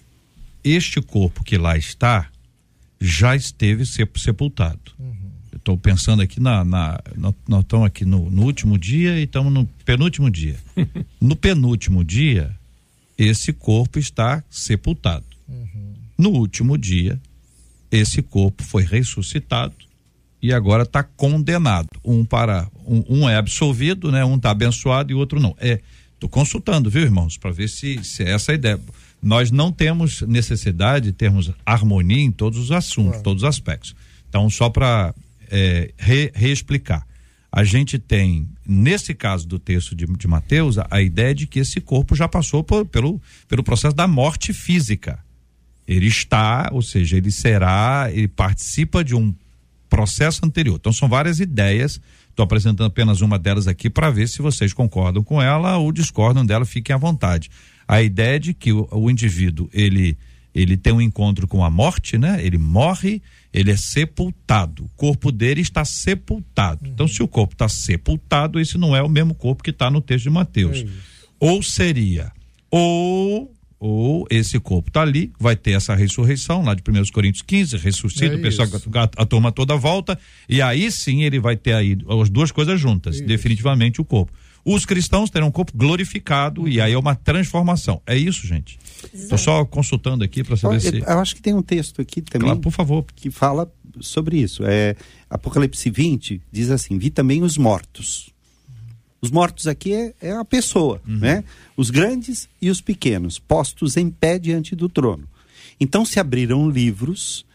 [0.63, 2.29] este corpo que lá está
[3.01, 4.81] já esteve sepultado.
[4.99, 5.15] Uhum.
[5.55, 7.01] Estou pensando aqui na, na
[7.47, 10.57] nós estamos aqui no, no, último dia e estamos no penúltimo dia.
[11.21, 12.51] no penúltimo dia,
[13.19, 15.25] esse corpo está sepultado.
[16.17, 17.21] No último dia,
[17.91, 19.75] esse corpo foi ressuscitado
[20.41, 21.89] e agora está condenado.
[22.05, 24.25] Um para um, um, é absolvido, né?
[24.25, 25.57] Um está abençoado e o outro não.
[25.59, 25.81] É,
[26.21, 28.79] tô consultando, viu, irmãos, para ver se, se é essa a ideia.
[29.23, 33.97] Nós não temos necessidade de termos harmonia em todos os assuntos, todos os aspectos.
[34.29, 35.15] Então, só para
[35.51, 37.07] é, re, reexplicar.
[37.51, 41.61] A gente tem, nesse caso do texto de, de Mateus, a, a ideia de que
[41.61, 45.24] esse corpo já passou por, pelo, pelo processo da morte física.
[45.87, 49.35] Ele está, ou seja, ele será, ele participa de um
[49.89, 50.77] processo anterior.
[50.77, 52.01] Então são várias ideias.
[52.31, 56.45] Estou apresentando apenas uma delas aqui para ver se vocês concordam com ela ou discordam
[56.45, 57.51] dela, fiquem à vontade.
[57.87, 60.17] A ideia de que o, o indivíduo ele
[60.55, 62.39] ele tem um encontro com a morte, né?
[62.41, 63.21] Ele morre,
[63.53, 64.85] ele é sepultado.
[64.85, 66.87] O corpo dele está sepultado.
[66.87, 66.93] Uhum.
[66.93, 70.01] Então, se o corpo está sepultado, esse não é o mesmo corpo que está no
[70.01, 70.79] texto de Mateus.
[70.79, 70.87] É
[71.41, 72.33] ou seria,
[72.71, 73.54] ou
[73.87, 78.33] ou esse corpo está ali, vai ter essa ressurreição lá de 1 Coríntios 15, ressuscita,
[78.33, 80.19] é o pessoal, a, a, turma toda volta,
[80.49, 83.27] e aí sim ele vai ter aí as duas coisas juntas, isso.
[83.27, 84.33] definitivamente o corpo.
[84.65, 86.69] Os cristãos terão um corpo glorificado uhum.
[86.69, 88.01] e aí é uma transformação.
[88.07, 88.79] É isso, gente.
[89.13, 90.99] Estou só consultando aqui para saber eu, se.
[91.01, 92.47] Eu acho que tem um texto aqui também.
[92.47, 93.05] Claro, por favor.
[93.15, 93.71] Que fala
[94.01, 94.65] sobre isso.
[94.65, 94.97] É,
[95.29, 98.34] Apocalipse 20 diz assim: Vi também os mortos
[99.25, 101.17] os mortos aqui é, é a pessoa, uhum.
[101.17, 101.45] né?
[101.75, 105.27] Os grandes e os pequenos, postos em pé diante do trono.
[105.81, 107.47] Então se abriram livros,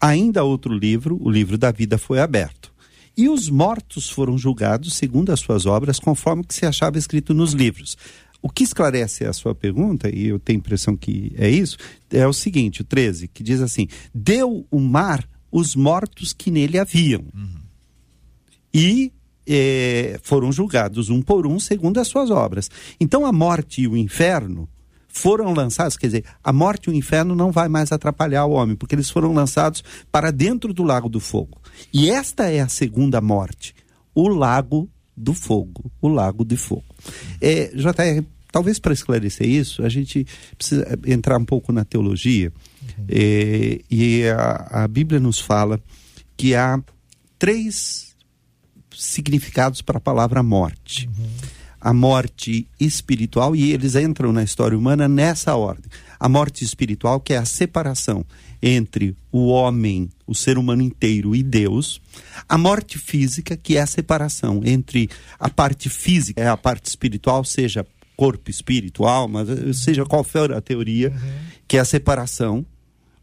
[0.00, 2.72] ainda outro livro, o livro da vida foi aberto.
[3.16, 7.32] E os mortos foram julgados segundo as suas obras, conforme o que se achava escrito
[7.32, 7.96] nos livros.
[8.42, 11.76] O que esclarece a sua pergunta, e eu tenho a impressão que é isso,
[12.10, 16.80] é o seguinte, o 13, que diz assim: Deu o mar os mortos que nele
[16.80, 17.24] haviam.
[17.32, 17.62] Uhum.
[18.74, 19.12] E
[19.46, 22.70] é, foram julgados um por um segundo as suas obras.
[23.00, 24.68] Então a morte e o inferno
[25.08, 28.74] foram lançados, quer dizer, a morte e o inferno não vai mais atrapalhar o homem,
[28.74, 31.60] porque eles foram lançados para dentro do lago do fogo.
[31.92, 33.74] E esta é a segunda morte,
[34.14, 36.84] o lago do fogo, o lago de fogo.
[37.40, 40.26] É, JR, talvez para esclarecer isso, a gente
[40.56, 42.50] precisa entrar um pouco na teologia.
[42.82, 43.04] Uhum.
[43.08, 45.78] É, e a, a Bíblia nos fala
[46.38, 46.82] que há
[47.38, 48.11] três
[48.96, 51.08] significados para a palavra morte.
[51.08, 51.28] Uhum.
[51.80, 55.90] A morte espiritual, e eles entram na história humana nessa ordem.
[56.18, 58.24] A morte espiritual, que é a separação
[58.62, 62.00] entre o homem, o ser humano inteiro e Deus.
[62.48, 67.44] A morte física, que é a separação entre a parte física e a parte espiritual,
[67.44, 67.84] seja
[68.16, 71.32] corpo, espírito, alma, seja qual for a teoria, uhum.
[71.66, 72.64] que é a separação.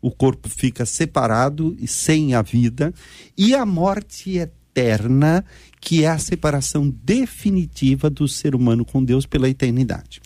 [0.02, 2.94] O corpo fica separado e sem a vida.
[3.38, 4.59] E a morte eterna,
[5.80, 10.22] que é a separação definitiva do ser humano com Deus pela eternidade.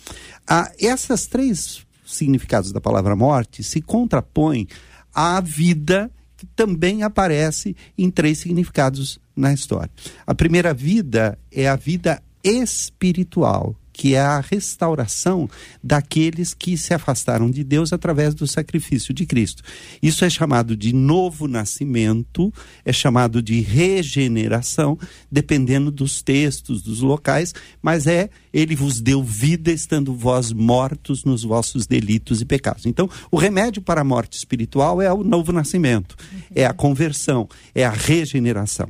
[0.47, 4.67] Ah, essas três significados da palavra morte se contrapõem
[5.13, 9.91] à vida que também aparece em três significados na história.
[10.25, 15.47] A primeira vida é a vida espiritual, que é a restauração
[15.82, 19.62] daqueles que se afastaram de Deus através do sacrifício de Cristo.
[20.01, 22.51] Isso é chamado de novo nascimento,
[22.84, 24.97] é chamado de regeneração,
[25.32, 31.43] dependendo dos textos, dos locais, mas é ele vos deu vida estando vós mortos nos
[31.43, 32.86] vossos delitos e pecados.
[32.86, 36.15] Então, o remédio para a morte espiritual é o novo nascimento,
[36.53, 38.89] é a conversão, é a regeneração.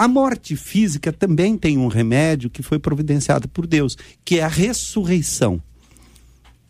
[0.00, 4.48] A morte física também tem um remédio que foi providenciado por Deus, que é a
[4.48, 5.62] ressurreição.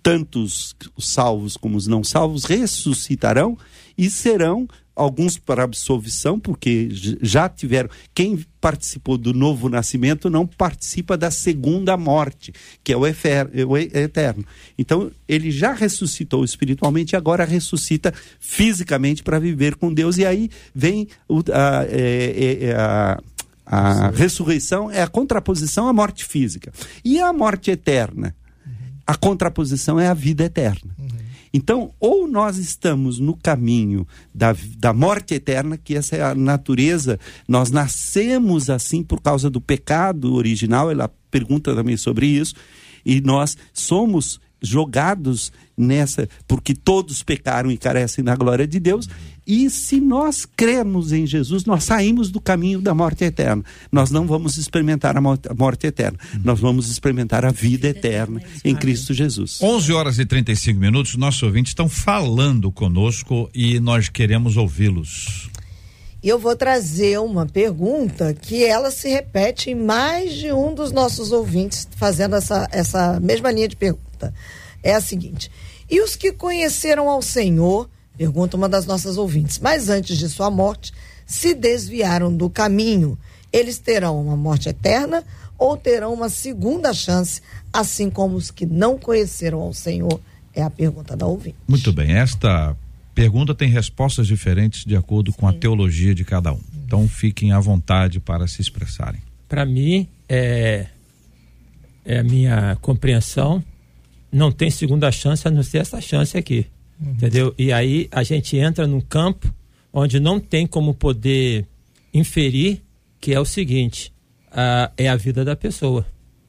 [0.03, 3.57] Tanto os salvos como os não salvos ressuscitarão
[3.97, 4.67] e serão
[5.01, 6.89] alguns para absolvição, porque
[7.23, 7.89] já tiveram.
[8.15, 12.53] Quem participou do novo nascimento não participa da segunda morte,
[12.85, 14.45] que é o, efer, o eterno.
[14.79, 20.19] Então, ele já ressuscitou espiritualmente e agora ressuscita fisicamente para viver com Deus.
[20.19, 23.21] E aí vem o, a, é, é, é, a,
[23.65, 26.71] a ressurreição, é a contraposição à morte física.
[27.03, 28.35] E a morte eterna?
[29.07, 30.95] A contraposição é a vida eterna.
[31.53, 37.19] Então, ou nós estamos no caminho da, da morte eterna, que essa é a natureza,
[37.49, 42.55] nós nascemos assim por causa do pecado original, ela pergunta também sobre isso,
[43.05, 49.09] e nós somos jogados nessa, porque todos pecaram e carecem da glória de Deus,
[49.47, 53.65] e se nós cremos em Jesus, nós saímos do caminho da morte eterna.
[53.91, 56.19] Nós não vamos experimentar a morte eterna.
[56.45, 59.61] Nós vamos experimentar a vida eterna em Cristo Jesus.
[59.63, 61.17] 11 horas e 35 minutos.
[61.17, 65.51] Nossos ouvintes estão falando conosco e nós queremos ouvi-los.
[66.23, 70.93] E eu vou trazer uma pergunta que ela se repete em mais de um dos
[70.93, 74.35] nossos ouvintes fazendo essa, essa mesma linha de pergunta.
[74.83, 75.51] É a seguinte:
[75.91, 77.89] e os que conheceram ao Senhor
[78.21, 79.59] Pergunta uma das nossas ouvintes.
[79.59, 80.93] Mas antes de sua morte,
[81.25, 83.19] se desviaram do caminho,
[83.51, 85.25] eles terão uma morte eterna
[85.57, 87.41] ou terão uma segunda chance,
[87.73, 90.21] assim como os que não conheceram ao Senhor?
[90.55, 91.57] É a pergunta da ouvinte.
[91.67, 92.13] Muito bem.
[92.13, 92.77] Esta
[93.15, 95.39] pergunta tem respostas diferentes de acordo Sim.
[95.39, 96.61] com a teologia de cada um.
[96.85, 99.23] Então fiquem à vontade para se expressarem.
[99.49, 100.89] Para mim, é,
[102.05, 103.65] é a minha compreensão,
[104.31, 106.67] não tem segunda chance a não ser essa chance aqui.
[107.01, 107.13] Uhum.
[107.13, 107.55] Entendeu?
[107.57, 109.53] E aí a gente entra num campo
[109.93, 111.67] onde não tem como poder
[112.13, 112.83] inferir
[113.21, 114.13] que é o seguinte:
[114.51, 116.07] a, é a vida da pessoa.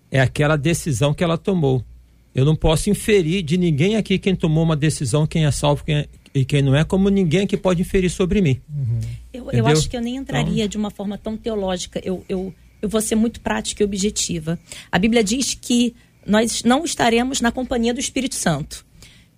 [0.10, 1.84] É aquela decisão que ela tomou.
[2.34, 5.96] Eu não posso inferir de ninguém aqui quem tomou uma decisão, quem é salvo quem
[5.96, 8.60] é, e quem não é, como ninguém aqui pode inferir sobre mim.
[8.74, 9.00] Uhum.
[9.34, 10.68] Eu, eu, acho que eu nem entraria então...
[10.68, 12.02] de uma forma tão teológica.
[12.04, 14.58] Eu, eu, eu vou ser muito prática e objetiva.
[14.92, 15.94] A Bíblia diz que
[16.26, 18.86] nós não estaremos na companhia do Espírito Santo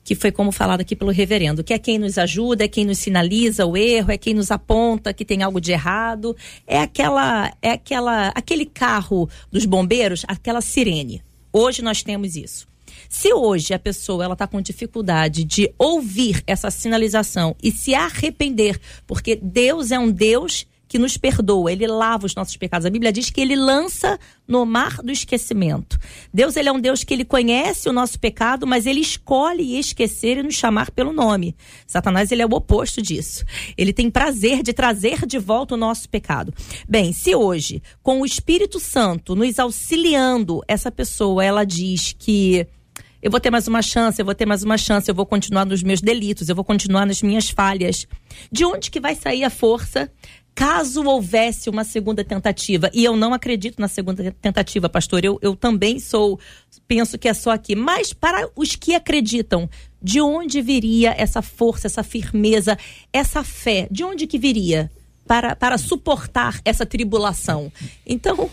[0.04, 2.98] que foi como falado aqui pelo reverendo, que é quem nos ajuda, é quem nos
[2.98, 6.36] sinaliza o erro, é quem nos aponta que tem algo de errado,
[6.68, 11.24] é aquela é aquela aquele carro dos bombeiros, aquela sirene.
[11.52, 12.68] Hoje nós temos isso.
[13.10, 18.80] Se hoje a pessoa ela está com dificuldade de ouvir essa sinalização e se arrepender,
[19.06, 22.86] porque Deus é um Deus que nos perdoa, ele lava os nossos pecados.
[22.86, 25.98] A Bíblia diz que ele lança no mar do esquecimento.
[26.32, 30.38] Deus, ele é um Deus que ele conhece o nosso pecado, mas ele escolhe esquecer
[30.38, 31.56] e nos chamar pelo nome.
[31.88, 33.44] Satanás, ele é o oposto disso.
[33.76, 36.54] Ele tem prazer de trazer de volta o nosso pecado.
[36.88, 42.68] Bem, se hoje, com o Espírito Santo nos auxiliando, essa pessoa, ela diz que
[43.24, 45.66] eu vou ter mais uma chance, eu vou ter mais uma chance, eu vou continuar
[45.66, 48.06] nos meus delitos, eu vou continuar nas minhas falhas.
[48.52, 50.12] De onde que vai sair a força
[50.56, 55.56] caso houvesse uma segunda tentativa, e eu não acredito na segunda tentativa, pastor, eu, eu
[55.56, 56.40] também sou,
[56.88, 59.70] penso que é só aqui, mas para os que acreditam,
[60.02, 62.78] de onde viria essa força, essa firmeza,
[63.12, 63.88] essa fé?
[63.90, 64.92] De onde que viria
[65.26, 67.72] para, para suportar essa tribulação?
[68.06, 68.50] Então,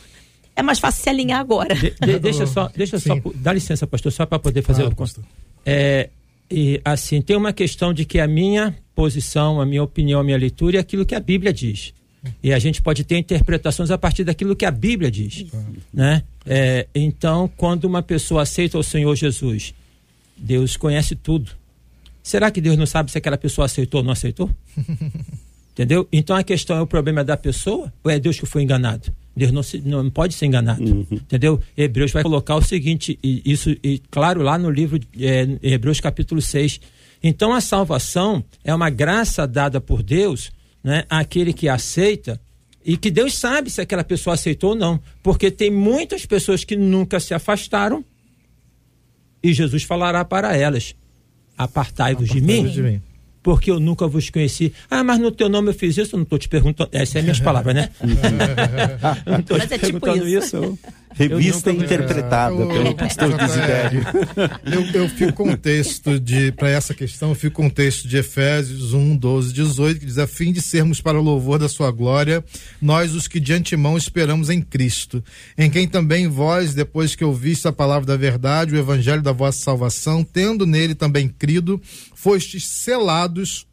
[0.55, 1.75] é mais fácil se alinhar agora.
[1.75, 5.25] De, de, deixa só, deixa só, dá licença, pastor, só para poder fazer claro, pastor.
[5.67, 6.09] É,
[6.51, 10.37] e assim, tem uma questão de que a minha posição, a minha opinião, a minha
[10.37, 11.95] leitura é aquilo que a Bíblia diz.
[12.43, 15.47] E a gente pode ter interpretações a partir daquilo que a Bíblia diz.
[15.93, 16.23] Né?
[16.45, 19.73] É, então, quando uma pessoa aceita o Senhor Jesus,
[20.37, 21.53] Deus conhece tudo.
[22.23, 24.51] Será que Deus não sabe se aquela pessoa aceitou ou não aceitou?
[25.73, 26.07] Entendeu?
[26.13, 29.11] Então a questão é o problema da pessoa ou é Deus que foi enganado?
[29.41, 30.83] Deus não, se, não pode ser enganado.
[30.83, 31.07] Uhum.
[31.11, 31.59] Entendeu?
[31.75, 36.43] Hebreus vai colocar o seguinte, e, isso, e, claro, lá no livro é, Hebreus capítulo
[36.43, 36.79] 6.
[37.23, 40.53] Então a salvação é uma graça dada por Deus
[40.85, 42.39] né, àquele que aceita
[42.85, 45.01] e que Deus sabe se aquela pessoa aceitou ou não.
[45.23, 48.05] Porque tem muitas pessoas que nunca se afastaram
[49.43, 50.95] e Jesus falará para elas:
[51.57, 52.69] Apartai-vos de mim.
[52.69, 53.03] De mim
[53.43, 54.73] porque eu nunca vos conheci.
[54.91, 56.91] Ah, mas no teu nome eu fiz isso, eu não estou te perguntando.
[56.93, 57.91] Essas são minhas palavras, né?
[59.27, 60.57] não estou te é tipo perguntando isso.
[60.57, 60.79] isso.
[61.13, 64.03] Revista interpretada eu, pelo pastor Desidério.
[64.65, 68.07] Eu, eu fico com um texto de, para essa questão, eu fico com um texto
[68.07, 71.69] de Efésios 1, 12, 18, que diz: a fim de sermos para o louvor da
[71.69, 72.45] sua glória,
[72.81, 75.23] nós os que de antemão esperamos em Cristo,
[75.59, 79.59] em quem também vós, depois que ouviste a palavra da verdade, o evangelho da vossa
[79.59, 81.81] salvação, tendo nele também crido,
[82.15, 83.67] fostes selados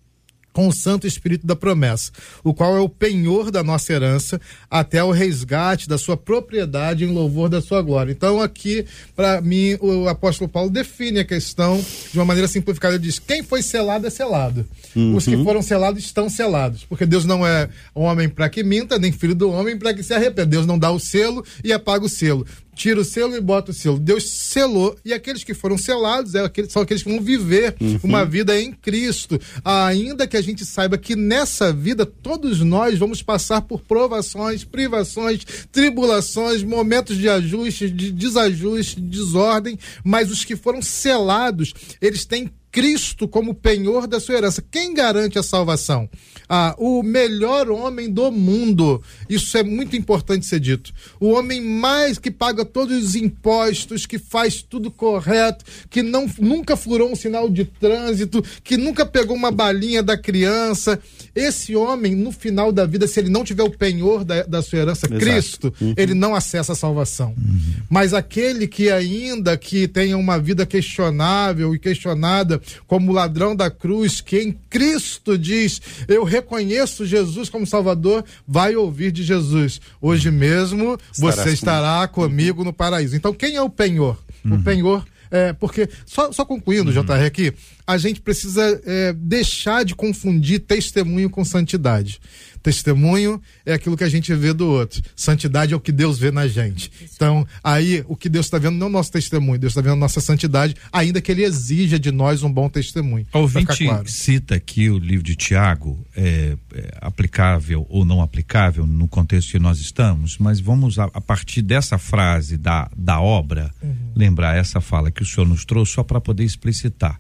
[0.58, 2.12] com o Santo Espírito da promessa,
[2.44, 4.42] o qual é o penhor da nossa herança
[4.72, 8.12] até o resgate da sua propriedade em louvor da sua glória.
[8.12, 8.84] Então, aqui,
[9.16, 11.80] para mim, o apóstolo Paulo define a questão
[12.12, 12.96] de uma maneira simplificada.
[12.96, 14.66] Ele diz: quem foi selado é selado.
[14.96, 15.16] Uhum.
[15.16, 16.84] Os que foram selados estão selados.
[16.86, 20.16] Porque Deus não é homem para que minta, nem filho do homem para que se
[20.16, 20.48] arrependa.
[20.48, 22.48] Deus não dá o selo e apaga o selo
[22.78, 24.00] tira o selo e bota o selo.
[24.00, 28.00] Deus selou e aqueles que foram selados é aqueles, são aqueles que vão viver uhum.
[28.04, 29.40] uma vida em Cristo.
[29.66, 35.44] Ainda que a gente saiba que nessa vida todos nós vamos passar por provações, privações,
[35.72, 42.52] tribulações, momentos de ajuste, de desajuste, de desordem, mas os que foram selados, eles têm
[42.72, 44.64] Cristo como penhor da sua herança.
[44.70, 46.08] Quem garante a salvação?
[46.50, 49.04] Ah, o melhor homem do mundo.
[49.30, 50.94] Isso é muito importante ser dito.
[51.20, 56.78] O homem mais que paga todos os impostos, que faz tudo correto, que não, nunca
[56.78, 61.00] furou um sinal de trânsito, que nunca pegou uma balinha da criança.
[61.38, 64.80] Esse homem, no final da vida, se ele não tiver o penhor da, da sua
[64.80, 65.20] herança, Exato.
[65.20, 65.94] Cristo, uhum.
[65.96, 67.36] ele não acessa a salvação.
[67.38, 67.76] Uhum.
[67.90, 74.20] Mas aquele que ainda que tenha uma vida questionável e questionada, como ladrão da cruz,
[74.20, 79.80] que em Cristo diz: Eu reconheço Jesus como Salvador, vai ouvir de Jesus.
[80.02, 83.16] Hoje mesmo Estarás você estará comigo no paraíso.
[83.16, 84.18] Então, quem é o penhor?
[84.44, 84.56] Uhum.
[84.56, 87.04] O penhor é, porque, só, só concluindo, uhum.
[87.04, 87.54] JR, aqui,
[87.86, 92.20] a gente precisa é, deixar de confundir testemunho com santidade.
[92.68, 95.02] Testemunho é aquilo que a gente vê do outro.
[95.16, 96.92] Santidade é o que Deus vê na gente.
[97.16, 99.94] Então, aí, o que Deus está vendo não é o nosso testemunho, Deus está vendo
[99.94, 103.26] a nossa santidade, ainda que Ele exija de nós um bom testemunho.
[103.34, 104.10] O ouvinte claro.
[104.10, 109.60] cita aqui o livro de Tiago, é, é, aplicável ou não aplicável no contexto que
[109.60, 113.96] nós estamos, mas vamos, a, a partir dessa frase da, da obra, uhum.
[114.14, 117.18] lembrar essa fala que o senhor nos trouxe só para poder explicitar.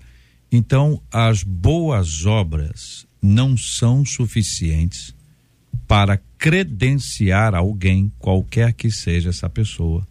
[0.52, 5.16] Então, as boas obras não são suficientes
[5.88, 10.06] para credenciar alguém, qualquer que seja essa pessoa,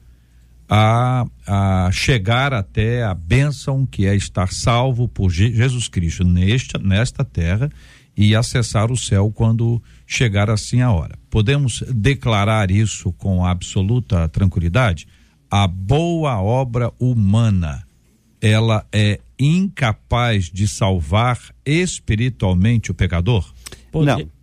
[0.68, 7.24] a, a chegar até a bênção que é estar salvo por Jesus Cristo nesta, nesta
[7.24, 7.70] terra
[8.16, 11.16] e acessar o céu quando chegar assim a hora.
[11.30, 15.06] Podemos declarar isso com absoluta tranquilidade?
[15.50, 17.86] A boa obra humana,
[18.40, 23.52] ela é incapaz de salvar espiritualmente o pecador?
[23.92, 24.35] Não.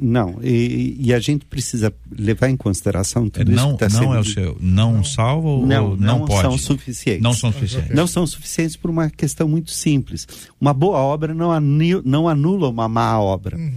[0.00, 4.14] Não, e, e, a gente precisa levar em consideração tudo não, isso que está Não
[4.14, 6.42] é o seu, não salva ou não, não, não pode?
[6.42, 7.22] são suficientes.
[7.22, 7.94] Não são suficientes.
[7.94, 10.26] Não são suficientes por uma questão muito simples.
[10.60, 13.56] Uma boa obra não anula, não anula uma má obra.
[13.56, 13.74] Uhum.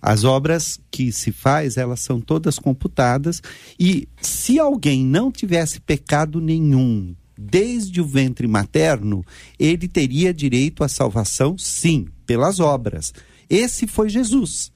[0.00, 3.42] As obras que se faz, elas são todas computadas
[3.78, 9.24] e se alguém não tivesse pecado nenhum desde o ventre materno,
[9.58, 13.14] ele teria direito à salvação, sim, pelas obras.
[13.48, 14.72] Esse foi Jesus.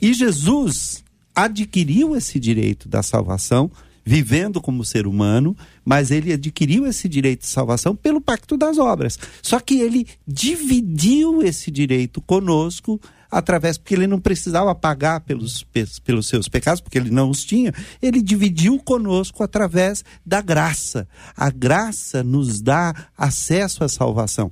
[0.00, 1.02] E Jesus
[1.34, 3.70] adquiriu esse direito da salvação,
[4.04, 9.18] vivendo como ser humano, mas ele adquiriu esse direito de salvação pelo pacto das obras.
[9.40, 13.00] Só que ele dividiu esse direito conosco
[13.30, 15.64] através, porque ele não precisava pagar pelos,
[16.04, 21.08] pelos seus pecados, porque ele não os tinha, ele dividiu conosco através da graça.
[21.34, 24.50] A graça nos dá acesso à salvação.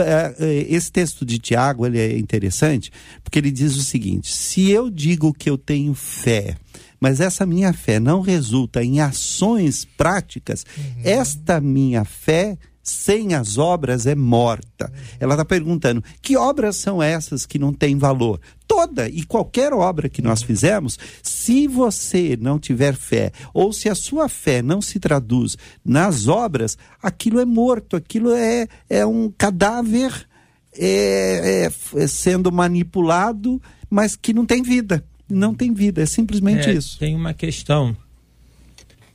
[0.00, 2.90] É, é, esse texto de Tiago ele é interessante
[3.22, 6.56] porque ele diz o seguinte: se eu digo que eu tenho fé,
[7.00, 10.64] mas essa minha fé não resulta em ações práticas,
[11.02, 14.92] esta minha fé sem as obras é morta.
[15.20, 18.40] Ela está perguntando: que obras são essas que não têm valor?
[18.66, 23.94] Toda e qualquer obra que nós fizemos, se você não tiver fé, ou se a
[23.94, 30.26] sua fé não se traduz nas obras, aquilo é morto, aquilo é, é um cadáver
[30.74, 33.60] é, é, é sendo manipulado,
[33.90, 35.04] mas que não tem vida.
[35.28, 36.98] Não tem vida, é simplesmente É, isso.
[36.98, 37.96] Tem uma questão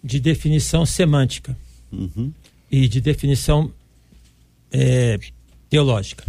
[0.03, 1.55] de definição semântica
[1.91, 2.31] Uhum.
[2.71, 3.71] E de definição
[4.71, 5.19] é,
[5.69, 6.25] teológica.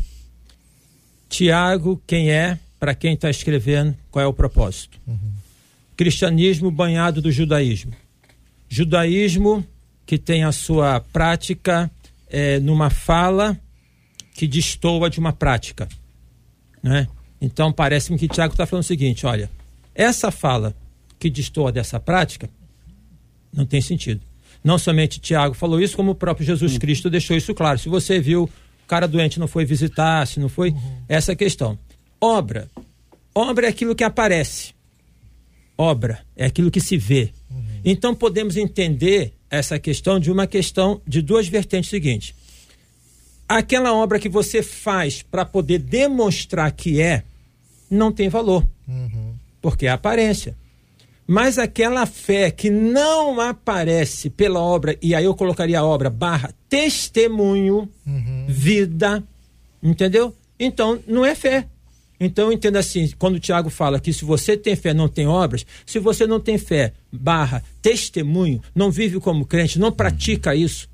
[1.29, 4.99] Tiago, quem é, para quem está escrevendo, qual é o propósito?
[5.97, 7.93] Cristianismo banhado do judaísmo.
[8.69, 9.67] Judaísmo
[10.07, 11.91] que tem a sua prática
[12.29, 13.59] é, numa fala
[14.35, 15.89] que destoa de uma prática.
[16.83, 17.09] Né?
[17.41, 19.51] Então parece-me que Tiago está falando o seguinte: olha,
[19.95, 20.75] essa fala
[21.19, 22.49] que destoa dessa prática
[23.53, 24.21] não tem sentido.
[24.63, 27.79] Não somente Tiago falou isso, como o próprio Jesus Cristo deixou isso claro.
[27.79, 30.75] Se você viu o cara doente não foi visitar, se não foi,
[31.09, 31.79] essa é questão.
[32.21, 32.71] Obra.
[33.35, 34.75] Obra é aquilo que aparece.
[35.77, 37.31] Obra é aquilo que se vê.
[37.85, 42.35] Então podemos entender essa questão de uma questão de duas vertentes seguintes.
[43.49, 47.23] Aquela obra que você faz para poder demonstrar que é,
[47.91, 48.67] não tem valor.
[49.61, 50.57] Porque é aparência.
[51.31, 56.55] Mas aquela fé que não aparece pela obra, e aí eu colocaria a obra barra
[56.71, 57.87] testemunho,
[58.49, 59.23] vida,
[59.83, 60.35] entendeu?
[60.59, 61.67] Então não é fé.
[62.19, 65.67] Então entenda assim, quando o Tiago fala que se você tem fé, não tem obras,
[65.85, 70.89] se você não tem fé, barra testemunho, não vive como crente, não pratica isso,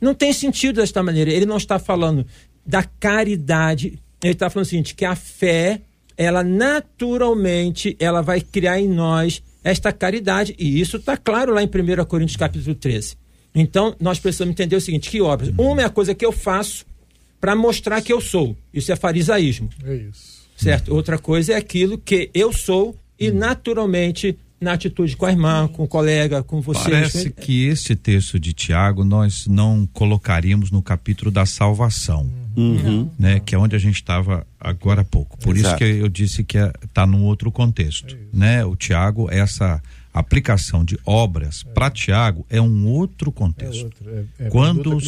[0.00, 1.30] não tem sentido desta maneira.
[1.30, 2.26] Ele não está falando
[2.66, 5.80] da caridade, ele está falando o seguinte, que a fé,
[6.16, 11.66] ela naturalmente, ela vai criar em nós esta caridade, e isso está claro lá em
[11.66, 13.16] 1 Coríntios capítulo 13.
[13.54, 15.52] Então, nós precisamos entender o seguinte, que obras?
[15.58, 16.86] Uma é a coisa que eu faço
[17.40, 18.56] para mostrar que eu sou.
[18.72, 20.46] Isso é farisaísmo, É isso.
[20.56, 20.94] certo?
[20.94, 25.84] Outra coisa é aquilo que eu sou e naturalmente na atitude com a irmã, com
[25.84, 26.90] o colega, com você.
[26.90, 33.08] Parece que este texto de Tiago nós não colocaríamos no capítulo da salvação, Uhum.
[33.18, 33.40] né?
[33.40, 35.38] Que é onde a gente estava agora há pouco.
[35.38, 35.78] Por isso Exato.
[35.78, 38.64] que eu disse que está num outro contexto, né?
[38.64, 39.80] O Tiago, essa
[40.12, 43.84] aplicação de obras para Tiago é um outro É contexto.
[43.84, 44.10] outro.
[44.40, 44.98] É, é Quando,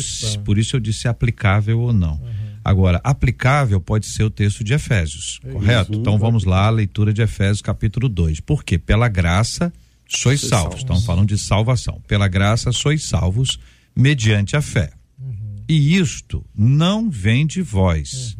[0.44, 2.20] por isso eu disse aplicável ou não.
[2.64, 5.94] Agora, aplicável pode ser o texto de Efésios, correto?
[5.94, 8.40] Então vamos lá, a leitura de Efésios capítulo 2.
[8.40, 8.78] Por quê?
[8.78, 9.72] Pela graça
[10.08, 10.50] sois Sois salvos.
[10.62, 10.80] salvos.
[10.80, 12.00] Estamos falando de salvação.
[12.06, 13.58] Pela graça sois salvos
[13.96, 14.92] mediante a fé.
[15.68, 18.36] E isto não vem de vós,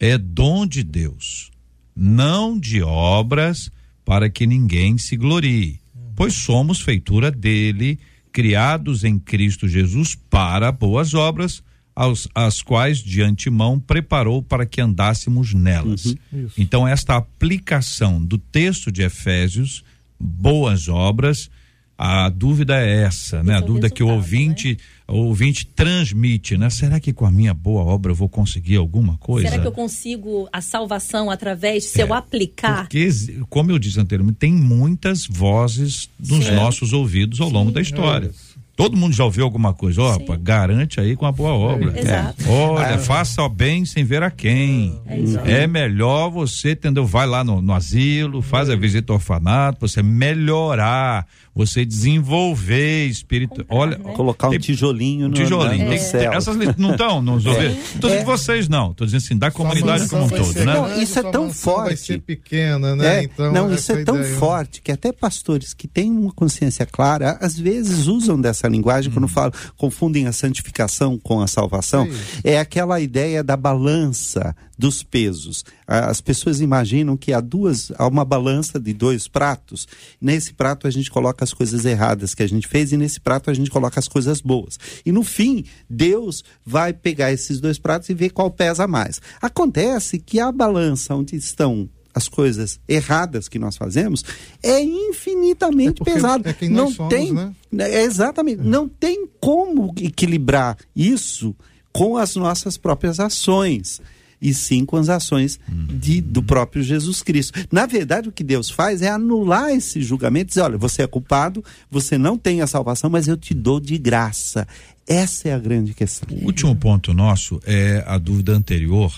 [0.00, 1.50] é dom de Deus,
[1.94, 3.70] não de obras
[4.04, 5.80] para que ninguém se glorie,
[6.16, 7.98] pois somos feitura dele,
[8.32, 11.62] criados em Cristo Jesus para boas obras,
[11.94, 16.04] aos, as quais de antemão preparou para que andássemos nelas.
[16.04, 16.54] Isso.
[16.58, 19.84] Então, esta aplicação do texto de Efésios,
[20.18, 21.50] boas obras,
[21.96, 23.52] a dúvida é essa, né?
[23.52, 24.76] Esse A é dúvida que o ouvinte,
[25.06, 26.68] o ouvinte transmite, né?
[26.68, 29.48] Será que com a minha boa obra eu vou conseguir alguma coisa?
[29.48, 32.82] Será que eu consigo a salvação através, se eu É, aplicar?
[32.82, 33.08] Porque,
[33.48, 36.56] como eu disse anteriormente, tem muitas vozes nos Sim.
[36.56, 38.32] nossos ouvidos ao longo da história.
[38.76, 40.02] Todo mundo já ouviu alguma coisa?
[40.02, 41.96] Ó, pá, garante aí com a boa obra.
[41.98, 42.42] Exato.
[42.44, 42.50] É.
[42.50, 45.00] Olha, faça o bem sem ver a quem.
[45.44, 47.06] É É melhor você, entendeu?
[47.06, 51.24] Vai lá no, no asilo, faz a visita ao orfanato, você melhorar,
[51.54, 53.64] você desenvolver espírito.
[53.68, 54.12] Olha, né?
[54.14, 55.84] Colocar um tijolinho no, tijolinho.
[55.84, 56.32] no Tem- céu.
[56.32, 57.76] essas não estão nos ouvidos.
[58.00, 58.24] Tô dizendo É.
[58.24, 60.74] vocês não, tô dizendo assim, da comunidade como um todo, ser né?
[60.74, 61.96] Não, isso é tão mansão Vai forte.
[62.06, 63.18] ser pequena, né?
[63.18, 64.36] É, então, não, isso é tão ideia.
[64.36, 69.28] forte que até pastores que têm uma consciência clara, às vezes usam dessa linguagem quando
[69.28, 72.08] falam, confundem a santificação com a salvação.
[72.42, 75.64] É aquela ideia da balança dos pesos.
[75.86, 79.86] As pessoas imaginam que há duas, há uma balança de dois pratos.
[80.20, 83.50] Nesse prato a gente coloca as coisas erradas que a gente fez e nesse prato
[83.50, 84.78] a gente coloca as coisas boas.
[85.06, 89.20] E no fim, Deus vai pegar esses dois pratos e ver qual pesa mais.
[89.40, 94.24] Acontece que a balança onde estão as coisas erradas que nós fazemos
[94.62, 96.48] é infinitamente É pesado.
[96.48, 97.52] é quem nós não somos, tem, né?
[97.78, 101.54] é, exatamente, não tem como equilibrar isso
[101.92, 104.00] com as nossas próprias ações
[104.44, 107.58] e sim com as ações de, do próprio Jesus Cristo.
[107.72, 111.64] Na verdade, o que Deus faz é anular esse julgamento, dizer, olha, você é culpado,
[111.90, 114.68] você não tem a salvação, mas eu te dou de graça.
[115.08, 116.28] Essa é a grande questão.
[116.36, 119.10] O último ponto nosso é a dúvida anterior,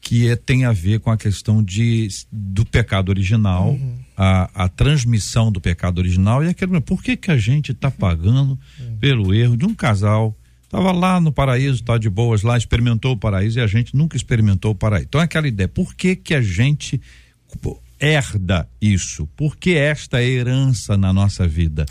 [0.00, 3.78] que é- tem a ver com a questão de, do pecado original,
[4.16, 8.58] a, a transmissão do pecado original e aquele por que que a gente está pagando
[8.98, 10.34] pelo erro de um casal
[10.72, 14.16] estava lá no paraíso, está de boas lá, experimentou o paraíso e a gente nunca
[14.16, 15.06] experimentou o paraíso.
[15.06, 16.98] Então é aquela ideia, por que que a gente
[18.00, 19.28] herda isso?
[19.36, 21.84] Por que esta herança na nossa vida?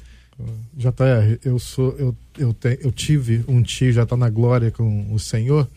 [0.74, 5.14] JR, eu sou, eu, eu, te, eu tive um tio, já está na glória com
[5.14, 5.70] o Senhor,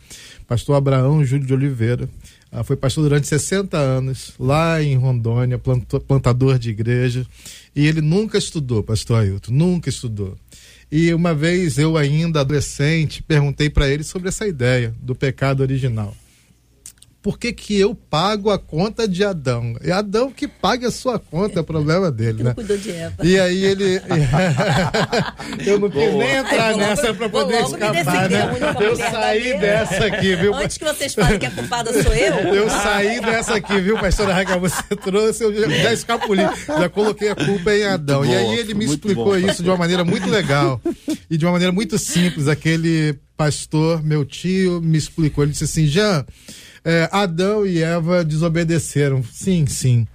[0.47, 2.09] pastor Abraão Júlio de Oliveira.
[2.51, 5.61] Ah, foi pastor durante 60 anos, lá em Rondônia,
[6.07, 7.27] plantador de igreja.
[7.75, 10.37] E ele nunca estudou, pastor Ailton, nunca estudou.
[10.97, 16.15] E uma vez eu, ainda adolescente, perguntei para ele sobre essa ideia do pecado original
[17.25, 19.75] por que, que eu pago a conta de Adão?
[19.81, 22.53] É Adão que paga a sua conta, é o problema dele, né?
[22.53, 23.15] cuidou de Eva.
[23.23, 23.99] E aí ele.
[25.65, 28.55] eu não quis nem entrar Ai, nessa para poder escapar, né?
[28.79, 30.53] Eu saí dessa aqui, viu?
[30.53, 32.35] Antes que vocês falem que a culpada sou eu.
[32.53, 34.59] Eu saí dessa aqui, viu, pastora Raga?
[34.59, 38.23] Você trouxe, eu já, já escapuli, já coloquei a culpa em Adão.
[38.23, 40.79] e aí ele me explicou bom, isso de uma maneira muito legal
[41.27, 42.47] e de uma maneira muito simples.
[42.47, 45.43] Aquele pastor, meu tio, me explicou.
[45.43, 46.23] Ele disse assim: Jean
[46.85, 49.23] é, Adão e Eva desobedeceram.
[49.23, 50.07] Sim, sim.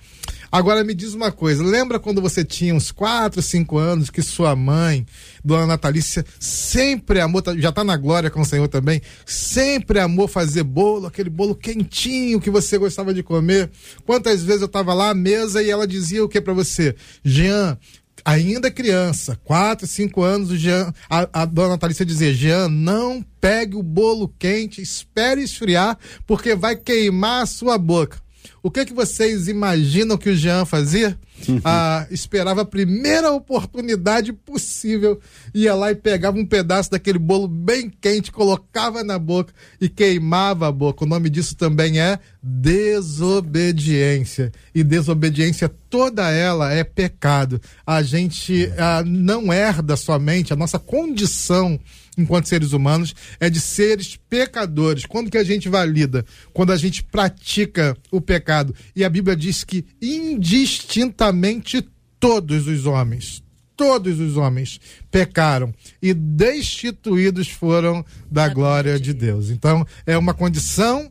[0.53, 4.57] Agora me diz uma coisa, lembra quando você tinha uns 4, 5 anos que sua
[4.57, 5.07] mãe,
[5.45, 10.27] Dona Natalícia, sempre amou, tá, já está na glória com o Senhor também, sempre amou
[10.27, 13.71] fazer bolo, aquele bolo quentinho que você gostava de comer.
[14.05, 16.97] Quantas vezes eu estava lá à mesa e ela dizia o que para você?
[17.23, 17.79] Jean,
[18.25, 23.83] ainda criança, 4, 5 anos, Jean, a, a dona Natalícia dizia: Jean, não pegue o
[23.83, 28.18] bolo quente, espere esfriar, porque vai queimar a sua boca.
[28.63, 31.19] O que que vocês imaginam que o Jean fazia?
[31.65, 35.19] Ah, esperava a primeira oportunidade possível,
[35.55, 40.69] ia lá e pegava um pedaço daquele bolo bem quente, colocava na boca e queimava
[40.69, 41.03] a boca.
[41.03, 44.53] O nome disso também é desobediência.
[44.75, 47.59] E desobediência, toda ela é pecado.
[47.87, 51.81] A gente ah, não herda somente a nossa condição
[52.17, 55.07] enquanto seres humanos, é de seres pecadores.
[55.07, 56.25] Quando que a gente valida?
[56.53, 58.75] Quando a gente pratica o pecado.
[58.95, 61.87] E a Bíblia diz que indistintamente
[62.19, 63.43] todos os homens,
[63.77, 64.81] todos os homens
[65.11, 69.51] pecaram e destituídos foram da glória de Deus.
[69.51, 71.11] Então, é uma condição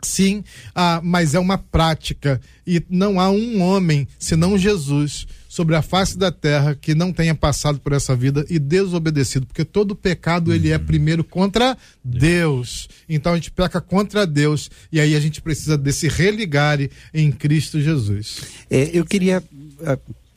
[0.00, 0.44] Sim,
[0.76, 5.26] ah, mas é uma prática e não há um homem senão Jesus
[5.58, 9.64] sobre a face da terra que não tenha passado por essa vida e desobedecido, porque
[9.64, 10.84] todo pecado ele é uhum.
[10.84, 12.88] primeiro contra Deus.
[13.08, 16.78] Então a gente peca contra Deus e aí a gente precisa desse religar
[17.12, 18.42] em Cristo Jesus.
[18.70, 19.42] É, eu queria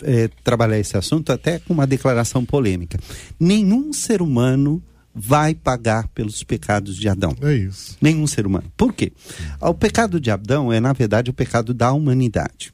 [0.02, 2.98] é, trabalhar esse assunto até com uma declaração polêmica.
[3.40, 4.82] Nenhum ser humano
[5.14, 7.36] vai pagar pelos pecados de Adão.
[7.44, 7.96] É isso.
[8.02, 8.74] Nenhum ser humano.
[8.76, 9.12] Por quê?
[9.60, 12.74] O pecado de Adão é, na verdade, o pecado da humanidade.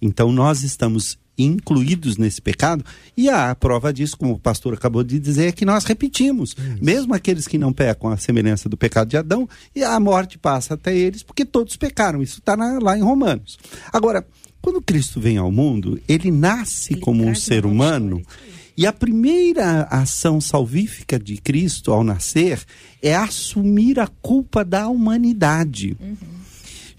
[0.00, 2.84] Então nós estamos incluídos nesse pecado.
[3.16, 6.50] E a prova disso, como o pastor acabou de dizer, é que nós repetimos.
[6.50, 6.84] Isso.
[6.84, 10.74] Mesmo aqueles que não pecam a semelhança do pecado de Adão, e a morte passa
[10.74, 12.22] até eles, porque todos pecaram.
[12.22, 13.58] Isso está lá em Romanos.
[13.92, 14.26] Agora,
[14.60, 18.22] quando Cristo vem ao mundo, ele nasce ele como um ser humano.
[18.76, 22.60] E a primeira ação salvífica de Cristo ao nascer
[23.02, 25.96] é assumir a culpa da humanidade.
[26.00, 26.16] Uhum.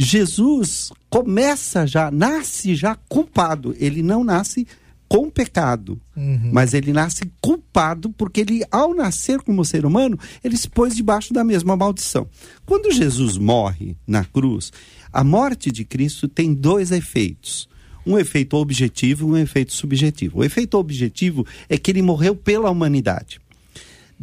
[0.03, 3.75] Jesus começa já, nasce já culpado.
[3.79, 4.67] Ele não nasce
[5.07, 6.49] com pecado, uhum.
[6.51, 11.31] mas ele nasce culpado porque ele, ao nascer como ser humano, ele se pôs debaixo
[11.31, 12.27] da mesma maldição.
[12.65, 14.71] Quando Jesus morre na cruz,
[15.11, 17.69] a morte de Cristo tem dois efeitos.
[18.05, 20.39] Um efeito objetivo e um efeito subjetivo.
[20.39, 23.39] O efeito objetivo é que ele morreu pela humanidade.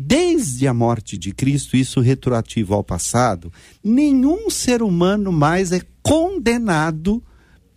[0.02, 3.52] Desde a morte de Cristo, isso retroativo ao passado,
[3.84, 7.22] nenhum ser humano mais é condenado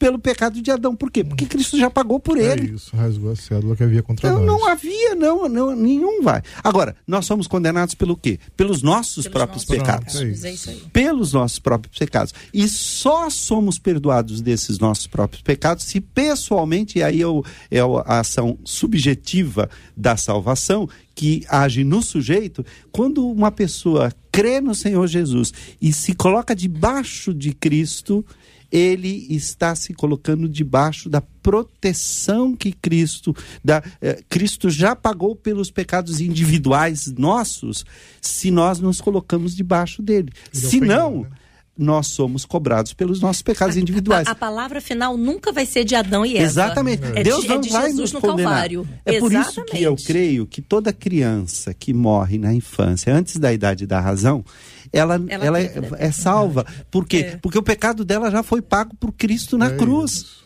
[0.04, 0.94] pelo pecado de Adão.
[0.94, 1.24] Por quê?
[1.24, 2.76] Porque Cristo já pagou por é ele.
[2.76, 4.48] Isso, rasgou a cédula que havia contra então, nós.
[4.48, 6.42] Não havia, não, não, nenhum vai.
[6.62, 8.38] Agora, nós somos condenados pelo quê?
[8.58, 10.14] Pelos nossos Pelos próprios nossos pecados.
[10.16, 10.44] pecados.
[10.44, 10.70] É isso.
[10.72, 12.34] É Pelos nossos próprios pecados.
[12.54, 17.42] E só somos perdoados desses nossos próprios pecados se pessoalmente, e aí é, o,
[17.72, 24.74] é a ação subjetiva da salvação, que age no sujeito, quando uma pessoa crê no
[24.74, 28.26] Senhor Jesus e se coloca debaixo de Cristo,
[28.74, 35.70] ele está se colocando debaixo da proteção que Cristo, da, eh, Cristo já pagou pelos
[35.70, 37.86] pecados individuais nossos,
[38.20, 40.34] se nós nos colocamos debaixo dele.
[40.52, 41.30] Se não, né?
[41.78, 44.28] Nós somos cobrados pelos nossos pecados individuais.
[44.28, 46.46] A, a, palavra final nunca vai ser de Adão e Eva.
[46.46, 47.04] Exatamente.
[47.16, 48.52] É Deus de, não é de vai Jesus nos condenar.
[48.54, 48.88] Calvário.
[49.04, 53.52] É por isso que eu creio que toda criança que morre na infância, antes da
[53.52, 54.46] idade da razão,
[54.92, 56.66] ela, ela, ela é, é, salva.
[56.92, 57.18] Por quê?
[57.18, 57.38] É.
[57.38, 60.43] Porque o pecado dela já foi pago por Cristo na é cruz.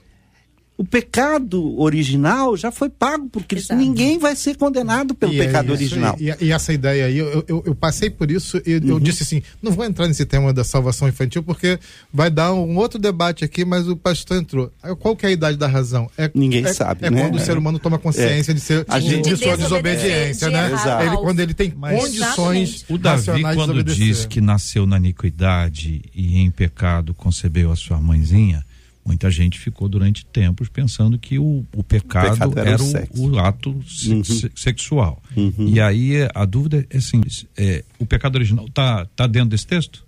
[0.78, 3.72] O pecado original já foi pago por Cristo.
[3.74, 3.82] Exato.
[3.82, 6.16] Ninguém vai ser condenado pelo E é pecado isso original.
[6.20, 8.90] E, e essa ideia aí, eu, eu, eu passei por isso e Uhum.
[8.90, 11.80] eu disse assim: não vou entrar nesse tema da salvação infantil porque
[12.14, 14.72] vai dar um outro debate aqui, mas o pastor entrou.
[15.00, 16.12] Qual que é a idade da razão?
[16.16, 17.22] É, Ninguém é, sabe, É né?
[17.24, 20.48] quando o ser humano toma consciência de, ser, A de, gente- de sua De desobediência,
[20.48, 20.72] desobedecer, né?
[20.72, 22.86] errar Ele, quando ele tem Mas- condições.
[22.88, 28.64] O Davi, quando diz que nasceu na iniquidade e em pecado concebeu a sua mãezinha,
[29.08, 32.90] muita gente ficou durante tempos pensando que o, o pecado, pecado era era, o o,
[32.92, 33.30] sexo.
[33.32, 34.24] o ato se- Uhum.
[34.24, 35.24] se- sexual.
[35.58, 39.66] E aí é, a dúvida é simples: é, o pecado original está tá dentro desse
[39.66, 40.06] texto?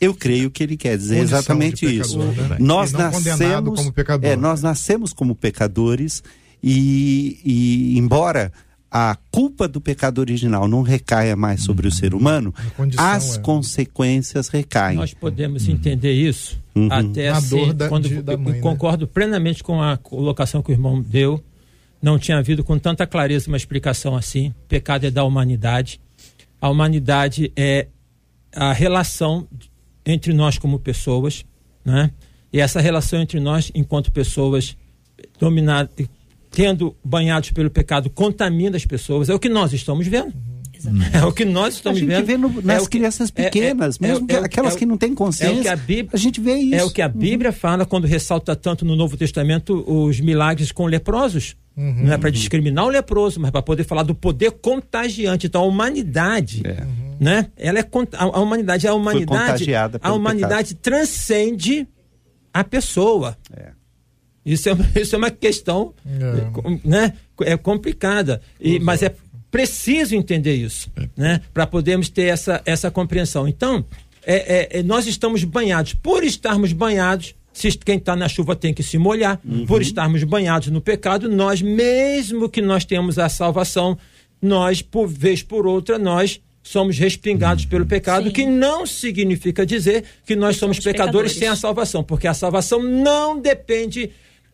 [0.00, 2.18] Eu creio que ele quer dizer Condição exatamente de isso.
[2.18, 2.56] pecador, né?
[2.58, 4.30] Nós nascemos como pecador.
[4.30, 6.22] É, nós nascemos como pecadores
[6.62, 8.50] e, e embora
[8.90, 12.52] a culpa do pecado original não recaia mais sobre o ser humano,
[12.96, 13.40] as é.
[13.40, 14.96] consequências recaem.
[14.96, 16.88] Nós podemos entender isso Uhum.
[16.90, 18.60] até Na assim, dor da- quando de- da eu mãe, né?
[18.60, 21.42] concordo plenamente com a colocação que o irmão deu.
[22.00, 24.54] Não tinha havido com tanta clareza uma explicação assim.
[24.68, 26.00] Pecado é da humanidade.
[26.60, 27.88] A humanidade é
[28.54, 29.46] a relação
[30.06, 31.44] entre nós como pessoas,
[31.84, 32.10] né?
[32.52, 34.76] E essa relação entre nós, enquanto pessoas
[35.38, 35.90] dominadas,
[36.50, 39.28] tendo banhados pelo pecado, contamina as pessoas.
[39.28, 40.32] É o que nós estamos vendo.
[41.12, 42.24] É o que nós a estamos gente vendo.
[42.26, 44.74] vê no- É nas que- crianças é- é- pequenas, é- mesmo é que- o- aquelas
[44.74, 46.74] é que não têm consciência, É o que a Bíblia, a gente vê isso.
[46.74, 50.86] É o que a Bíblia fala quando ressalta tanto no Novo Testamento os milagres com
[50.86, 51.56] leprosos.
[51.76, 55.46] Não é para discriminar o leproso, mas para poder falar do poder contagiante.
[55.46, 56.84] Então a humanidade, É.
[57.18, 57.46] né?
[57.56, 57.82] Ela é
[58.18, 61.88] a, a humanidade, a humanidade, contagiada a humanidade transcende
[62.52, 63.36] a pessoa.
[63.56, 63.70] É.
[64.44, 66.24] Isso é, uma- isso é uma questão É.
[66.24, 67.12] é, né,
[67.42, 68.40] é complicada.
[68.60, 69.14] E, mas é
[69.50, 73.48] preciso entender isso né, para podermos ter essa, essa compreensão.
[73.48, 73.84] Então,
[74.24, 75.94] é, é, é, nós estamos banhados.
[75.94, 79.40] Por estarmos banhados, se quem está na chuva tem que se molhar.
[79.66, 83.98] Por estarmos banhados no pecado, nós, mesmo que nós tenhamos a salvação,
[84.40, 88.32] nós, por vez por outra, nós somos respingados pelo pecado, Sim.
[88.32, 91.38] que não significa dizer que nós somos, somos pecadores pecadores.
[91.38, 94.10] sem a salvação, porque a salvação não depende.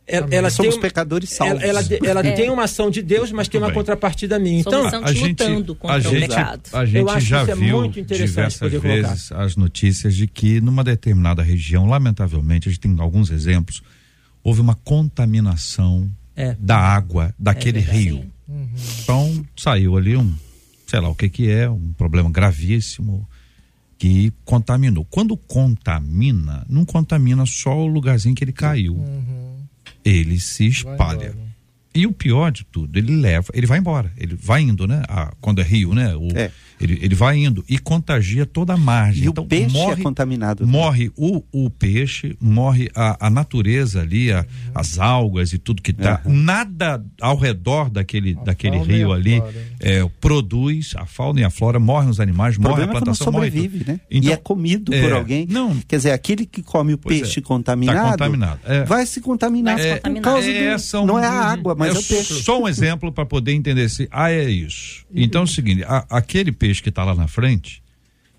[0.09, 1.61] Ela, ela Somos tem, um- pecadores salvos.
[1.65, 2.33] Ela, ela, ela É.
[2.33, 3.75] tem uma ação de Deus, mas tem uma bem.
[3.75, 4.63] contrapartida minha.
[4.63, 5.01] Somos Então,
[5.49, 6.63] lutando contra a o gente, pecado.
[6.73, 9.09] a Eu gente acho já que isso é viu muito interessante diversas poder colocar.
[9.09, 13.83] vezes as notícias de que numa determinada região, lamentavelmente, a gente tem alguns exemplos,
[14.45, 16.55] houve uma contaminação É.
[16.61, 17.99] da água daquele verdade.
[18.05, 18.25] rio.
[19.03, 20.33] Então saiu ali um,
[20.87, 23.29] sei lá o que que é, um problema gravíssimo
[23.99, 25.05] que contaminou.
[25.11, 29.03] Quando contamina, não contamina só o lugarzinho que ele caiu.
[30.09, 31.35] Ele se espalha.
[31.95, 35.03] E o pior de tudo, ele leva, ele vai embora, ele vai indo, né?
[35.09, 36.15] A- quando é rio, né?
[36.15, 36.51] O- É.
[36.81, 39.25] ele, ele vai indo e contagia toda a margem.
[39.25, 40.67] E então, o peixe morre, é contaminado.
[40.67, 45.93] Morre o, o peixe, morre a, a natureza ali, a- as algas e tudo que
[45.93, 46.21] tá.
[46.27, 49.55] Nada ao redor daquele, daquele rio ali flora.
[49.81, 53.33] é, produz a fauna e a flora, morrem os animais, morre a é não plantação,
[53.33, 53.89] morre sobrevive, tudo.
[53.93, 54.01] né?
[54.11, 55.47] Então, e é comido é, por alguém.
[55.49, 57.43] Não, Quer dizer, aquele que come o peixe é.
[57.43, 58.85] contaminado, Tá contaminado, é.
[58.85, 60.23] vai se contaminar Vai se por contaminar.
[60.33, 60.79] causa É, do...
[60.81, 62.35] são- Não é a água, mas é, o peixe.
[62.43, 65.07] Só um exemplo para poder entender se ah é isso.
[65.15, 67.83] Então é o seguinte, a- aquele peixe que está lá na frente,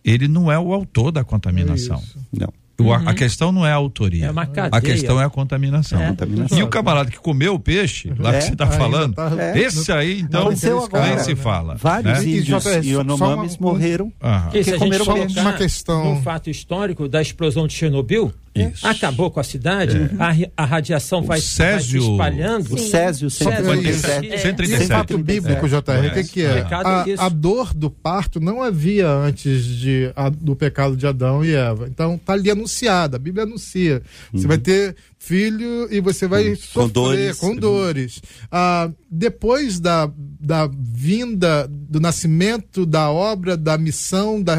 [0.04, 2.02] ele não é o autor da contaminação.
[2.32, 2.52] Não.
[2.80, 4.28] O- a- questão não é a autoria.
[4.28, 6.00] É uma A questão é a contaminação.
[6.00, 6.10] É.
[6.10, 6.60] Contaminação.
[6.60, 8.38] E o camarada que comeu o peixe, lá É.
[8.38, 9.58] que você está falando, tá- É.
[9.58, 10.42] esse aí então
[10.86, 11.36] agora, nem se né?
[11.36, 11.76] fala.
[11.76, 12.26] Vários né?
[12.38, 14.14] Índios e uma- morreram.
[14.52, 15.40] Se a gente comeram peixe.
[15.40, 18.32] Uma questão- num fato histórico da explosão de Chernobyl,
[18.64, 18.86] Isso.
[18.88, 22.74] acabou com a cidade, a, ri- a radiação vai, vai se Césio- espalhando.
[22.74, 24.28] O Césio Césio, 137.
[24.32, 24.36] É.
[24.36, 24.88] Esse 137.
[24.88, 26.66] fato bíblico, JR, o que, que é?
[26.72, 27.22] A, é isso.
[27.24, 31.88] a dor do parto não havia antes de, a- do pecado de Adão e Eva.
[31.88, 34.02] Então tá ali anunciada, a Bíblia anuncia.
[34.34, 34.96] Você vai ter
[35.28, 37.38] filho e você vai sofrer dores.
[37.38, 38.22] com dores.
[38.50, 44.56] Ah, depois da, da vinda, do nascimento, da obra, da missão, da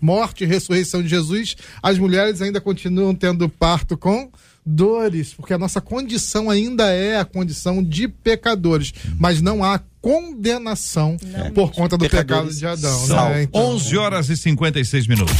[0.00, 4.30] morte e ressurreição de Jesus, as mulheres ainda continuam tendo parto com
[4.64, 11.16] dores, porque a nossa condição ainda é a condição de pecadores, mas não há condenação
[11.54, 13.06] por conta do Pecadores pecado de Adão.
[13.06, 13.36] salvos.
[13.36, 13.42] Né?
[13.44, 15.34] Então, 11 horas e 56 minutos.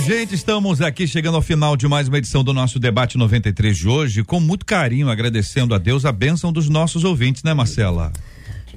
[0.00, 3.88] Gente, estamos aqui chegando ao final de mais uma edição do nosso debate 93 de
[3.88, 8.12] hoje, com muito carinho, agradecendo a Deus a bênção dos nossos ouvintes, né, Marcela?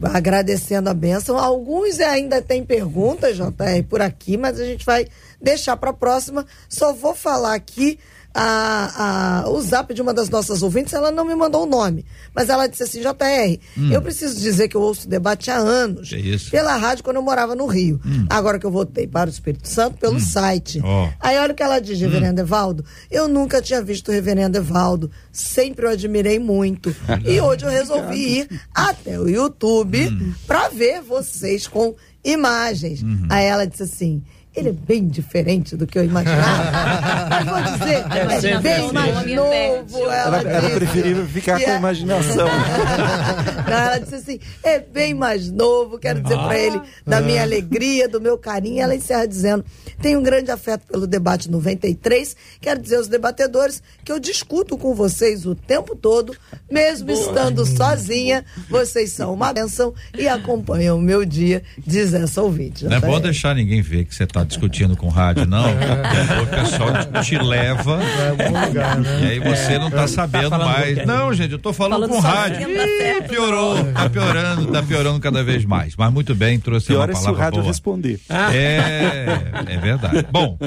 [0.02, 1.38] Agradecendo a bênção.
[1.38, 5.08] Alguns ainda têm perguntas, JR, por aqui, mas a gente vai
[5.42, 6.46] deixar para a próxima.
[6.68, 8.00] Só vou falar aqui
[8.34, 12.06] a, a, o zap de uma das nossas ouvintes, ela não me mandou o nome.
[12.34, 13.92] Mas ela disse assim, JR, hum.
[13.92, 16.12] eu preciso dizer que eu ouço debate há anos.
[16.14, 16.50] É isso.
[16.50, 18.00] Pela rádio quando eu morava no Rio.
[18.06, 18.26] Hum.
[18.30, 20.20] Agora que eu voltei para o Espírito Santo, pelo hum.
[20.20, 20.82] site.
[20.84, 21.10] Oh.
[21.20, 22.02] Aí olha o que ela diz, hum.
[22.02, 22.86] reverendo Evaldo.
[23.10, 25.12] Eu nunca tinha visto o reverendo Evaldo.
[25.32, 26.96] Sempre o admirei muito.
[27.26, 30.34] e hoje eu resolvi ir até o YouTube hum.
[30.48, 33.02] para ver vocês com imagens.
[33.02, 33.28] Uhum.
[33.30, 34.22] Aí ela disse assim
[34.56, 36.72] ele é bem diferente do que eu imaginava.
[37.30, 40.04] Mas vou dizer, é mas bem mais novo.
[40.04, 42.48] Ela, ela, ela preferia ficar com a é- imaginação.
[43.74, 45.98] Ela disse assim: é bem mais novo.
[45.98, 48.82] Quero dizer ah, para ele da minha alegria, do meu carinho.
[48.82, 49.64] Ela encerra dizendo:
[50.02, 52.36] tenho um grande afeto pelo debate 93.
[52.60, 56.36] Quero dizer aos debatedores que eu discuto com vocês o tempo todo,
[56.70, 57.20] mesmo Boa.
[57.20, 58.44] estando sozinha.
[58.70, 62.86] Vocês são uma bênção e acompanham o meu dia, diz essa ouvinte.
[62.86, 65.68] Não é bom deixar ninguém ver que você está discutindo com rádio, não.
[65.70, 66.42] É.
[66.42, 68.00] O pessoal te leva.
[68.04, 69.20] É lugar, né?
[69.22, 71.06] E aí você não está sabendo tá mais.
[71.06, 72.68] Não, gente, eu estou falando, falando com rádio.
[72.70, 73.61] Ih, piorou,
[73.94, 75.96] tá piorando, tá piorando cada vez mais.
[75.96, 77.72] Mas muito bem, trouxe Pior uma palavra é se o rádio boa.
[77.72, 78.20] responder.
[78.30, 79.26] É,
[79.74, 80.26] é verdade.
[80.32, 80.58] Bom,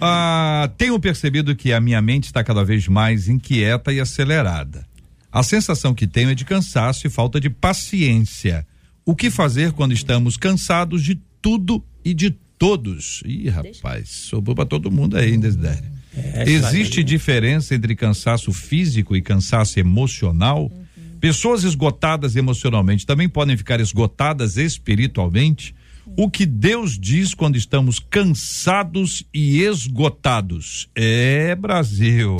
[0.00, 4.86] ah, tenho percebido que a minha mente está cada vez mais inquieta e acelerada.
[5.30, 8.66] A sensação que tenho é de cansaço e falta de paciência.
[9.04, 13.22] O que fazer quando estamos cansados de tudo e de todos.
[13.24, 15.96] Ih, rapaz, sobrou para todo mundo aí, Desidério.
[16.16, 20.72] É, Existe diferença entre cansaço físico e cansaço emocional?
[20.72, 20.85] Uhum.
[21.20, 25.74] Pessoas esgotadas emocionalmente também podem ficar esgotadas espiritualmente?
[26.16, 30.88] O que Deus diz quando estamos cansados e esgotados?
[30.94, 32.36] É Brasil.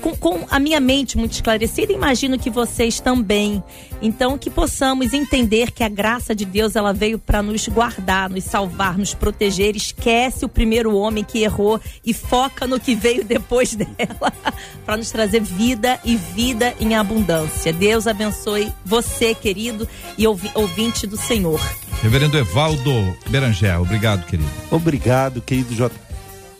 [0.00, 3.62] com, com, a minha mente muito esclarecida, imagino que vocês também.
[4.02, 8.44] Então, que possamos entender que a graça de Deus ela veio para nos guardar, nos
[8.44, 9.76] salvar, nos proteger.
[9.76, 14.32] Esquece o primeiro homem que errou e foca no que veio depois dela,
[14.84, 17.72] para nos trazer vida e vida em abundância.
[17.72, 19.88] Deus abençoe você, querido
[20.18, 21.60] e ouvinte do Senhor.
[22.02, 24.50] Reverendo Evaldo Berangel, obrigado, querido.
[24.70, 25.94] Obrigado, querido J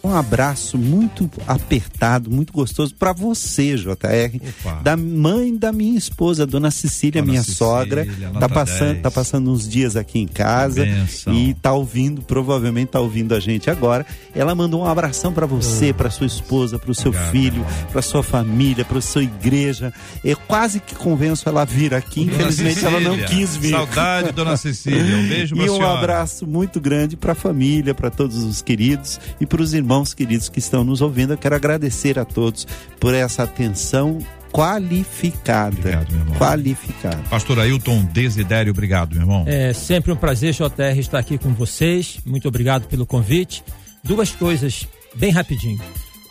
[0.05, 4.80] um abraço muito apertado, muito gostoso para você, JR, Opa.
[4.82, 8.07] da mãe da minha esposa, dona Cecília, dona minha Cecília, sogra,
[8.38, 10.86] tá passando, tá passando uns dias aqui em casa
[11.32, 14.05] e tá ouvindo, provavelmente tá ouvindo a gente agora.
[14.34, 15.94] Ela mandou um abração para você, oh.
[15.94, 19.90] para sua esposa, para o seu Obrigado, filho, para sua família, para sua igreja.
[20.22, 22.96] Eu quase que convenço ela a vir aqui, dona infelizmente Cecília.
[22.96, 23.70] ela não quis vir.
[23.70, 25.16] Saudade, dona Cecília.
[25.16, 25.98] Um beijo pra E um senhora.
[25.98, 30.12] abraço muito grande para a família, para todos os queridos e para os irmãos irmãos
[30.12, 32.66] queridos que estão nos ouvindo, eu quero agradecer a todos
[32.99, 34.18] por essa atenção
[34.51, 35.76] qualificada.
[35.78, 36.36] Obrigado, meu irmão.
[36.36, 37.22] Qualificada.
[37.30, 39.45] Pastor Ailton Desidério, obrigado, meu irmão.
[39.47, 42.18] É sempre um prazer, JR, estar aqui com vocês.
[42.26, 43.62] Muito obrigado pelo convite.
[44.03, 45.80] Duas coisas, bem rapidinho.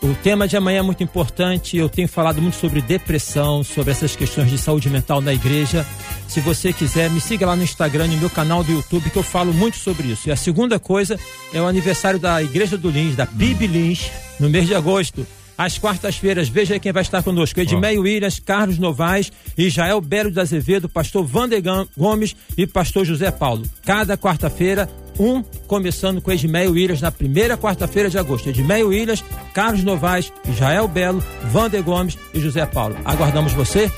[0.03, 1.77] O tema de amanhã é muito importante.
[1.77, 5.85] Eu tenho falado muito sobre depressão, sobre essas questões de saúde mental na igreja.
[6.27, 9.23] Se você quiser, me siga lá no Instagram, no meu canal do YouTube, que eu
[9.23, 10.27] falo muito sobre isso.
[10.27, 11.17] E a segunda coisa
[11.53, 15.25] é o aniversário da Igreja do Lins, da PIB Lins, no mês de agosto.
[15.57, 18.03] Às quartas-feiras, veja aí quem vai estar conosco: Edmeio oh.
[18.03, 21.61] Williams, Carlos Novaes, Israel Belo de Azevedo, pastor Vander
[21.95, 23.63] Gomes e pastor José Paulo.
[23.85, 24.89] Cada quarta-feira,
[25.19, 28.49] um começando com Edmeio Williams na primeira quarta-feira de agosto.
[28.49, 29.23] Edmeio Williams,
[29.53, 32.97] Carlos Novaes, Israel Belo, Vander Gomes e José Paulo.
[33.05, 33.91] Aguardamos você.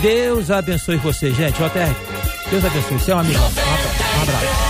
[0.00, 1.56] Deus abençoe você, gente.
[1.56, 2.98] JR, Deus abençoe.
[2.98, 3.38] Você é um amigo.
[3.38, 4.67] Um abraço.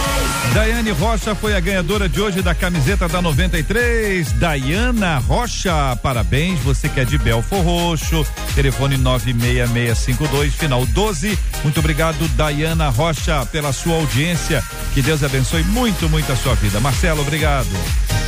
[0.55, 4.33] Daiane Rocha foi a ganhadora de hoje da camiseta da 93.
[4.33, 6.59] Daiana Rocha, parabéns.
[6.61, 11.39] Você que é de Belfor Roxo, telefone 96652, final 12.
[11.63, 14.63] Muito obrigado, Daiana Rocha, pela sua audiência.
[14.95, 16.81] Que Deus abençoe muito, muito a sua vida.
[16.81, 17.69] Marcelo, obrigado.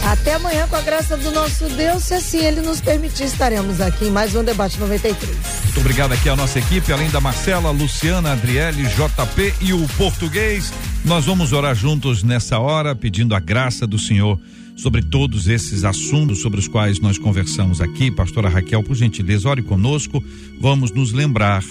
[0.05, 4.07] Até amanhã, com a graça do nosso Deus, se assim ele nos permitir, estaremos aqui
[4.07, 5.31] em mais um Debate 93.
[5.65, 10.73] Muito obrigado aqui à nossa equipe, além da Marcela, Luciana, Adriele, JP e o português.
[11.05, 14.39] Nós vamos orar juntos nessa hora, pedindo a graça do Senhor
[14.77, 18.11] sobre todos esses assuntos sobre os quais nós conversamos aqui.
[18.11, 20.23] Pastora Raquel, por gentileza, ore conosco.
[20.59, 21.63] Vamos nos lembrar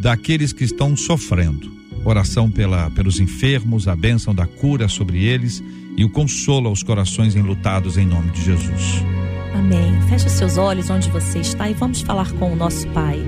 [0.00, 1.70] daqueles que estão sofrendo.
[2.04, 5.62] Oração pela, pelos enfermos, a bênção da cura sobre eles
[5.96, 9.02] e o consolo aos corações enlutados em nome de Jesus.
[9.54, 10.00] Amém.
[10.08, 13.20] Feche seus olhos onde você está e vamos falar com o nosso Pai.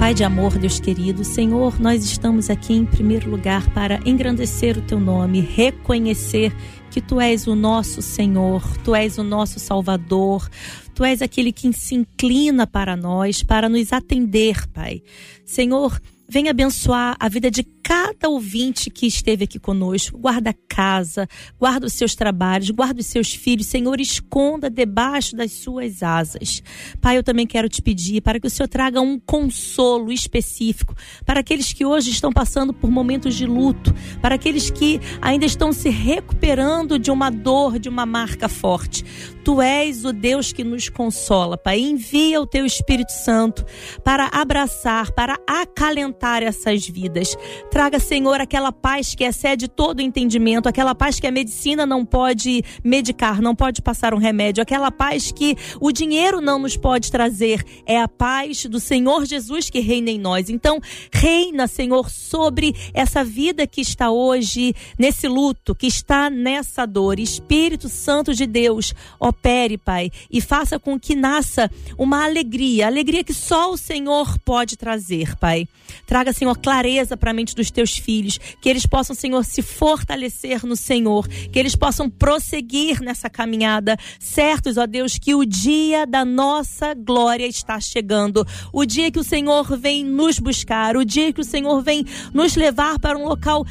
[0.00, 4.80] Pai de amor, Deus querido, Senhor, nós estamos aqui em primeiro lugar para engrandecer o
[4.80, 6.56] teu nome, reconhecer
[6.90, 10.48] que tu és o nosso Senhor, tu és o nosso Salvador,
[10.94, 15.02] tu és aquele que se inclina para nós, para nos atender, Pai.
[15.44, 20.16] Senhor, venha abençoar a vida de cada ouvinte que esteve aqui conosco.
[20.16, 21.26] Guarda a casa,
[21.58, 23.66] guarda os seus trabalhos, guarda os seus filhos.
[23.66, 26.62] Senhor, esconda debaixo das suas asas.
[27.00, 30.94] Pai, eu também quero te pedir para que o Senhor traga um consolo específico
[31.26, 35.72] para aqueles que hoje estão passando por momentos de luto, para aqueles que ainda estão
[35.72, 39.04] se recuperando de uma dor, de uma marca forte.
[39.44, 41.80] Tu és o Deus que nos consola, Pai.
[41.80, 43.64] Envia o teu Espírito Santo
[44.04, 47.34] para abraçar, para acalentar essas vidas.
[47.80, 52.62] Traga, Senhor, aquela paz que excede todo entendimento, aquela paz que a medicina não pode
[52.84, 57.64] medicar, não pode passar um remédio, aquela paz que o dinheiro não nos pode trazer.
[57.86, 60.50] É a paz do Senhor Jesus que reina em nós.
[60.50, 60.78] Então,
[61.10, 67.18] reina, Senhor, sobre essa vida que está hoje nesse luto, que está nessa dor.
[67.18, 73.32] Espírito Santo de Deus, opere, Pai, e faça com que nasça uma alegria, alegria que
[73.32, 75.66] só o Senhor pode trazer, Pai.
[76.06, 80.64] Traga, Senhor, clareza para a mente dos teus filhos, que eles possam, Senhor, se fortalecer
[80.64, 86.24] no Senhor, que eles possam prosseguir nessa caminhada, certos, ó Deus, que o dia da
[86.24, 91.40] nossa glória está chegando, o dia que o Senhor vem nos buscar, o dia que
[91.40, 93.64] o Senhor vem nos levar para um local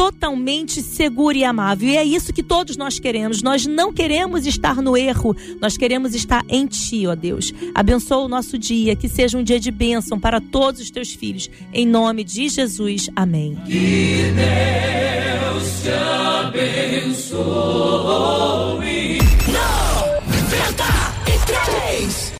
[0.00, 1.86] totalmente seguro e amável.
[1.86, 3.42] E é isso que todos nós queremos.
[3.42, 7.52] Nós não queremos estar no erro, nós queremos estar em Ti, ó Deus.
[7.74, 11.50] Abençoa o nosso dia, que seja um dia de bênção para todos os Teus filhos.
[11.70, 13.58] Em nome de Jesus, amém.
[13.66, 15.90] Que Deus te
[16.46, 17.38] abençoe.
[19.52, 20.00] Não,
[21.26, 22.20] e três.